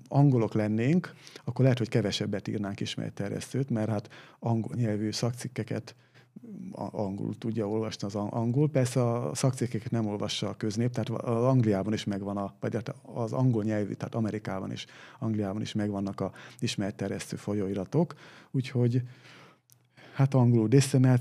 angolok 0.08 0.54
lennénk, 0.54 1.14
akkor 1.44 1.62
lehet, 1.62 1.78
hogy 1.78 1.88
kevesebbet 1.88 2.48
írnánk 2.48 2.80
ismeretterjesztőt, 2.80 3.70
mert 3.70 3.90
hát 3.90 4.08
angol 4.38 4.74
nyelvű 4.74 5.10
szakcikkeket 5.10 5.94
angolul 6.72 7.38
tudja 7.38 7.68
olvasni 7.68 8.06
az 8.06 8.14
angol. 8.14 8.68
Persze 8.68 9.10
a 9.10 9.34
szakcikkeket 9.34 9.90
nem 9.90 10.06
olvassa 10.06 10.48
a 10.48 10.56
köznép, 10.56 10.92
tehát 10.92 11.22
az 11.22 11.44
Angliában 11.44 11.92
is 11.92 12.04
megvan, 12.04 12.36
a, 12.36 12.54
vagy 12.60 12.74
hát 12.74 12.94
az 13.02 13.32
angol 13.32 13.64
nyelvű, 13.64 13.92
tehát 13.92 14.14
Amerikában 14.14 14.72
is, 14.72 14.86
Angliában 15.18 15.62
is 15.62 15.72
megvannak 15.72 16.20
a 16.20 16.32
ismertterjesztő 16.58 17.36
folyóiratok, 17.36 18.14
úgyhogy 18.50 19.02
hát 20.14 20.34
angolul 20.34 20.68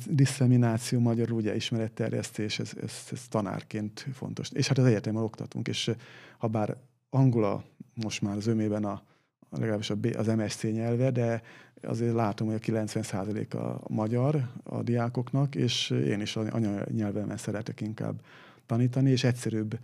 disszemináció, 0.07 0.99
magyarul 0.99 1.37
ugye 1.37 1.55
ismeretterjesztés, 1.55 2.59
ez, 2.59 2.71
ez, 2.81 2.93
ez 3.11 3.27
tanárként 3.27 4.07
fontos. 4.13 4.49
És 4.51 4.67
hát 4.67 4.77
az 4.77 4.85
egyetemen 4.85 5.23
oktatunk, 5.23 5.67
és 5.67 5.91
ha 6.37 6.47
bár 6.47 6.77
angol 7.09 7.63
most 7.93 8.21
már 8.21 8.35
az 8.35 8.47
ömében 8.47 8.85
a, 8.85 9.01
legalábbis 9.57 9.89
az 10.17 10.27
MSC 10.27 10.63
nyelve, 10.63 11.11
de 11.11 11.41
azért 11.81 12.13
látom, 12.13 12.47
hogy 12.47 12.55
a 12.55 12.71
90% 12.71 13.49
a 13.49 13.93
magyar 13.93 14.49
a 14.63 14.83
diákoknak, 14.83 15.55
és 15.55 15.89
én 15.89 16.21
is 16.21 16.35
anyanyelvemen 16.35 17.37
szeretek 17.37 17.81
inkább 17.81 18.21
tanítani, 18.65 19.09
és 19.09 19.23
egyszerűbb 19.23 19.79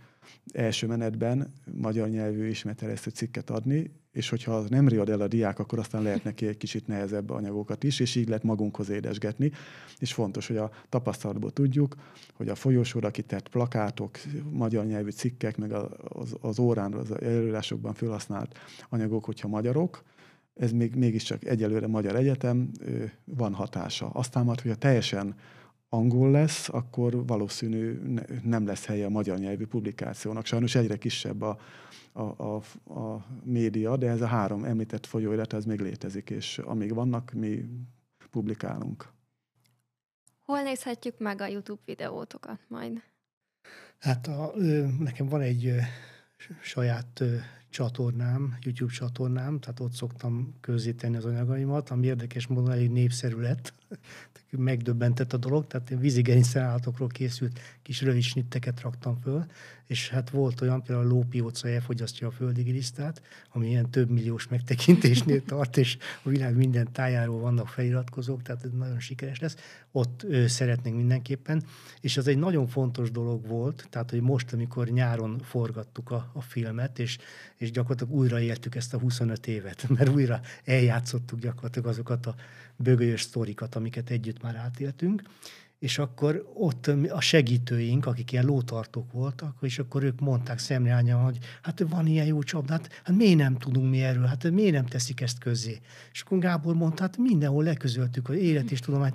első 0.52 0.86
menetben 0.86 1.52
magyar 1.72 2.08
nyelvű 2.08 2.48
ismeretterjesztő 2.48 3.10
cikket 3.10 3.50
adni, 3.50 3.90
és 4.12 4.28
hogyha 4.28 4.54
az 4.54 4.68
nem 4.68 4.88
riad 4.88 5.08
el 5.08 5.20
a 5.20 5.28
diák, 5.28 5.58
akkor 5.58 5.78
aztán 5.78 6.02
lehet 6.02 6.24
neki 6.24 6.46
egy 6.46 6.56
kicsit 6.56 6.86
nehezebb 6.86 7.30
anyagokat 7.30 7.84
is, 7.84 8.00
és 8.00 8.14
így 8.14 8.28
lehet 8.28 8.42
magunkhoz 8.42 8.88
édesgetni. 8.88 9.52
És 9.98 10.12
fontos, 10.12 10.46
hogy 10.46 10.56
a 10.56 10.70
tapasztalatból 10.88 11.52
tudjuk, 11.52 11.94
hogy 12.34 12.48
a 12.48 12.54
folyosóra 12.54 13.10
kitett 13.10 13.48
plakátok, 13.48 14.18
magyar 14.50 14.84
nyelvű 14.84 15.10
cikkek, 15.10 15.56
meg 15.56 15.72
az, 15.72 16.36
az 16.40 16.58
órán, 16.58 16.92
az 16.92 17.22
előírásokban 17.22 17.94
felhasznált 17.94 18.58
anyagok, 18.88 19.24
hogyha 19.24 19.48
magyarok, 19.48 20.02
ez 20.54 20.72
még, 20.72 20.94
mégiscsak 20.94 21.44
egyelőre 21.44 21.86
Magyar 21.86 22.16
Egyetem, 22.16 22.70
van 23.24 23.54
hatása. 23.54 24.08
Aztán 24.08 24.44
majd, 24.44 24.60
hogyha 24.60 24.76
teljesen 24.76 25.34
angol 25.88 26.30
lesz, 26.30 26.68
akkor 26.68 27.26
valószínű 27.26 27.98
nem 28.42 28.66
lesz 28.66 28.84
helye 28.84 29.06
a 29.06 29.10
magyar 29.10 29.38
nyelvű 29.38 29.66
publikációnak. 29.66 30.46
Sajnos 30.46 30.74
egyre 30.74 30.96
kisebb 30.96 31.42
a, 31.42 31.58
a, 32.12 32.22
a, 32.22 32.62
a 33.00 33.26
média, 33.44 33.96
de 33.96 34.08
ez 34.08 34.20
a 34.20 34.26
három 34.26 34.64
említett 34.64 35.06
folyóirat, 35.06 35.52
ez 35.52 35.64
még 35.64 35.80
létezik, 35.80 36.30
és 36.30 36.58
amíg 36.58 36.94
vannak, 36.94 37.32
mi 37.32 37.64
publikálunk. 38.30 39.08
Hol 40.44 40.62
nézhetjük 40.62 41.18
meg 41.18 41.40
a 41.40 41.46
YouTube 41.46 41.82
videótokat 41.84 42.60
majd? 42.68 43.02
Hát 43.98 44.26
a, 44.26 44.52
nekem 44.98 45.26
van 45.28 45.40
egy 45.40 45.74
saját 46.62 47.22
csatornám, 47.70 48.56
YouTube 48.60 48.92
csatornám, 48.92 49.60
tehát 49.60 49.80
ott 49.80 49.92
szoktam 49.92 50.54
közzétenni 50.60 51.16
az 51.16 51.24
anyagaimat, 51.24 51.90
ami 51.90 52.06
érdekes 52.06 52.46
módon 52.46 52.70
elég 52.70 52.90
népszerű 52.90 53.36
lett. 53.36 53.72
Megdöbbentett 54.50 55.32
a 55.32 55.36
dolog, 55.36 55.66
tehát 55.66 55.90
én 55.90 55.98
vízigerincszerállatokról 55.98 57.08
készült 57.08 57.60
kis 57.82 58.02
rövid 58.02 58.22
snitteket 58.22 58.80
raktam 58.80 59.20
föl, 59.22 59.44
és 59.90 60.08
hát 60.08 60.30
volt 60.30 60.60
olyan, 60.60 60.82
például 60.82 61.06
a 61.06 61.10
lópióca 61.10 61.68
elfogyasztja 61.68 62.26
a 62.26 62.30
földi 62.30 62.62
gilisztát, 62.62 63.22
ami 63.52 63.68
ilyen 63.68 63.90
több 63.90 64.10
milliós 64.10 64.48
megtekintésnél 64.48 65.44
tart, 65.46 65.76
és 65.76 65.96
a 66.22 66.28
világ 66.28 66.56
minden 66.56 66.92
tájáról 66.92 67.40
vannak 67.40 67.68
feliratkozók, 67.68 68.42
tehát 68.42 68.64
ez 68.64 68.70
nagyon 68.70 69.00
sikeres 69.00 69.38
lesz. 69.38 69.56
Ott 69.90 70.22
ö, 70.22 70.46
szeretnénk 70.46 70.96
mindenképpen, 70.96 71.62
és 72.00 72.16
az 72.16 72.26
egy 72.26 72.38
nagyon 72.38 72.66
fontos 72.66 73.10
dolog 73.10 73.46
volt, 73.46 73.86
tehát 73.90 74.10
hogy 74.10 74.20
most, 74.20 74.52
amikor 74.52 74.88
nyáron 74.88 75.38
forgattuk 75.38 76.10
a, 76.10 76.30
a 76.32 76.40
filmet, 76.40 76.98
és, 76.98 77.18
és 77.56 77.70
gyakorlatilag 77.70 78.12
újraéltük 78.12 78.74
ezt 78.74 78.94
a 78.94 78.98
25 78.98 79.46
évet, 79.46 79.88
mert 79.96 80.08
újra 80.08 80.40
eljátszottuk 80.64 81.38
gyakorlatilag 81.38 81.88
azokat 81.88 82.26
a 82.26 82.34
bögölyös 82.76 83.20
sztorikat, 83.20 83.74
amiket 83.80 84.10
együtt 84.10 84.42
már 84.42 84.56
átéltünk, 84.56 85.22
és 85.80 85.98
akkor 85.98 86.50
ott 86.54 86.90
a 87.08 87.20
segítőink, 87.20 88.06
akik 88.06 88.32
ilyen 88.32 88.44
lótartók 88.44 89.12
voltak, 89.12 89.56
és 89.60 89.78
akkor 89.78 90.02
ők 90.02 90.20
mondták 90.20 90.58
szemreányan, 90.58 91.22
hogy 91.22 91.38
hát 91.62 91.84
van 91.88 92.06
ilyen 92.06 92.26
jó 92.26 92.42
csapda, 92.42 92.72
hát, 92.72 92.88
hát 93.04 93.16
miért 93.16 93.38
nem 93.38 93.58
tudunk 93.58 93.90
mi 93.90 94.02
erről, 94.02 94.24
hát 94.24 94.50
miért 94.50 94.72
nem 94.72 94.86
teszik 94.86 95.20
ezt 95.20 95.38
közzé. 95.38 95.80
És 96.12 96.20
akkor 96.20 96.38
Gábor 96.38 96.74
mondta, 96.74 97.02
hát 97.02 97.16
mindenhol 97.16 97.64
leközöltük, 97.64 98.26
hogy 98.26 98.42
élet 98.42 98.70
és 98.70 98.80
tudomány, 98.80 99.12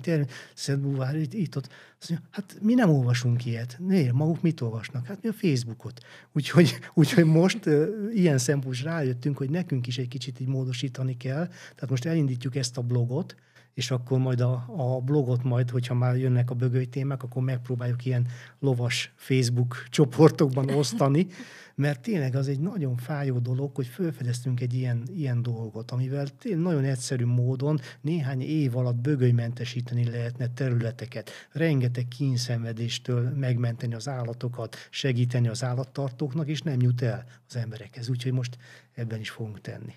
Szent 0.54 0.80
Buvár, 0.80 1.16
itt, 1.16 1.34
itt 1.34 1.56
ott. 1.56 1.68
Azt 2.00 2.10
mondja, 2.10 2.28
hát 2.30 2.56
mi 2.60 2.74
nem 2.74 2.90
olvasunk 2.90 3.44
ilyet. 3.44 3.76
Miért? 3.78 4.12
Maguk 4.12 4.42
mit 4.42 4.60
olvasnak? 4.60 5.06
Hát 5.06 5.22
mi 5.22 5.28
a 5.28 5.32
Facebookot. 5.32 6.00
Úgyhogy, 6.32 6.78
úgyhogy 6.94 7.24
most 7.24 7.68
ilyen 8.14 8.38
szempontból 8.38 8.92
rájöttünk, 8.92 9.36
hogy 9.36 9.50
nekünk 9.50 9.86
is 9.86 9.98
egy 9.98 10.08
kicsit 10.08 10.40
így 10.40 10.48
módosítani 10.48 11.16
kell. 11.16 11.46
Tehát 11.46 11.90
most 11.90 12.04
elindítjuk 12.04 12.56
ezt 12.56 12.76
a 12.76 12.82
blogot, 12.82 13.36
és 13.76 13.90
akkor 13.90 14.18
majd 14.18 14.40
a, 14.40 14.64
a 14.76 15.00
blogot 15.00 15.42
majd, 15.42 15.70
hogyha 15.70 15.94
már 15.94 16.16
jönnek 16.16 16.50
a 16.50 16.54
bögöly 16.54 16.84
témák, 16.84 17.22
akkor 17.22 17.42
megpróbáljuk 17.42 18.04
ilyen 18.04 18.26
lovas 18.58 19.12
Facebook 19.16 19.86
csoportokban 19.88 20.70
osztani, 20.70 21.26
mert 21.74 22.00
tényleg 22.00 22.34
az 22.34 22.48
egy 22.48 22.60
nagyon 22.60 22.96
fájó 22.96 23.38
dolog, 23.38 23.74
hogy 23.74 23.86
felfedeztünk 23.86 24.60
egy 24.60 24.74
ilyen, 24.74 25.02
ilyen 25.14 25.42
dolgot, 25.42 25.90
amivel 25.90 26.26
tényleg 26.28 26.62
nagyon 26.62 26.84
egyszerű 26.84 27.24
módon 27.24 27.80
néhány 28.00 28.40
év 28.40 28.76
alatt 28.76 28.96
bögölymentesíteni 28.96 30.10
lehetne 30.10 30.48
területeket, 30.48 31.30
rengeteg 31.52 32.08
kínszenvedéstől 32.08 33.30
megmenteni 33.30 33.94
az 33.94 34.08
állatokat, 34.08 34.76
segíteni 34.90 35.48
az 35.48 35.64
állattartóknak, 35.64 36.48
és 36.48 36.62
nem 36.62 36.80
jut 36.80 37.02
el 37.02 37.24
az 37.48 37.56
emberekhez. 37.56 38.08
Úgyhogy 38.08 38.32
most 38.32 38.58
ebben 38.94 39.20
is 39.20 39.30
fogunk 39.30 39.60
tenni. 39.60 39.94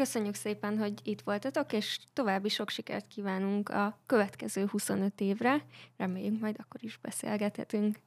Köszönjük 0.00 0.34
szépen, 0.34 0.78
hogy 0.78 0.92
itt 1.02 1.20
voltatok, 1.20 1.72
és 1.72 1.98
további 2.12 2.48
sok 2.48 2.68
sikert 2.68 3.06
kívánunk 3.08 3.68
a 3.68 3.98
következő 4.06 4.66
25 4.66 5.20
évre. 5.20 5.64
Reméljük, 5.96 6.40
majd 6.40 6.56
akkor 6.58 6.84
is 6.84 6.98
beszélgethetünk. 7.02 7.98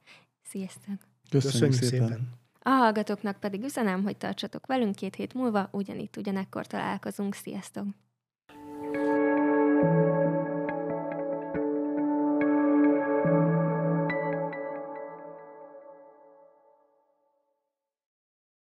Sziasztok! 0.42 0.94
Köszönjük, 1.30 1.52
Köszönjük 1.52 1.72
szépen. 1.82 2.08
szépen! 2.08 2.30
A 2.62 2.68
hallgatóknak 2.68 3.40
pedig 3.40 3.62
üzenem, 3.62 4.02
hogy 4.02 4.16
tartsatok 4.16 4.66
velünk 4.66 4.94
két 4.94 5.14
hét 5.14 5.34
múlva, 5.34 5.68
ugyanitt 5.72 6.16
ugyanekkor 6.16 6.66
találkozunk. 6.66 7.34
Sziasztok! 7.34 7.86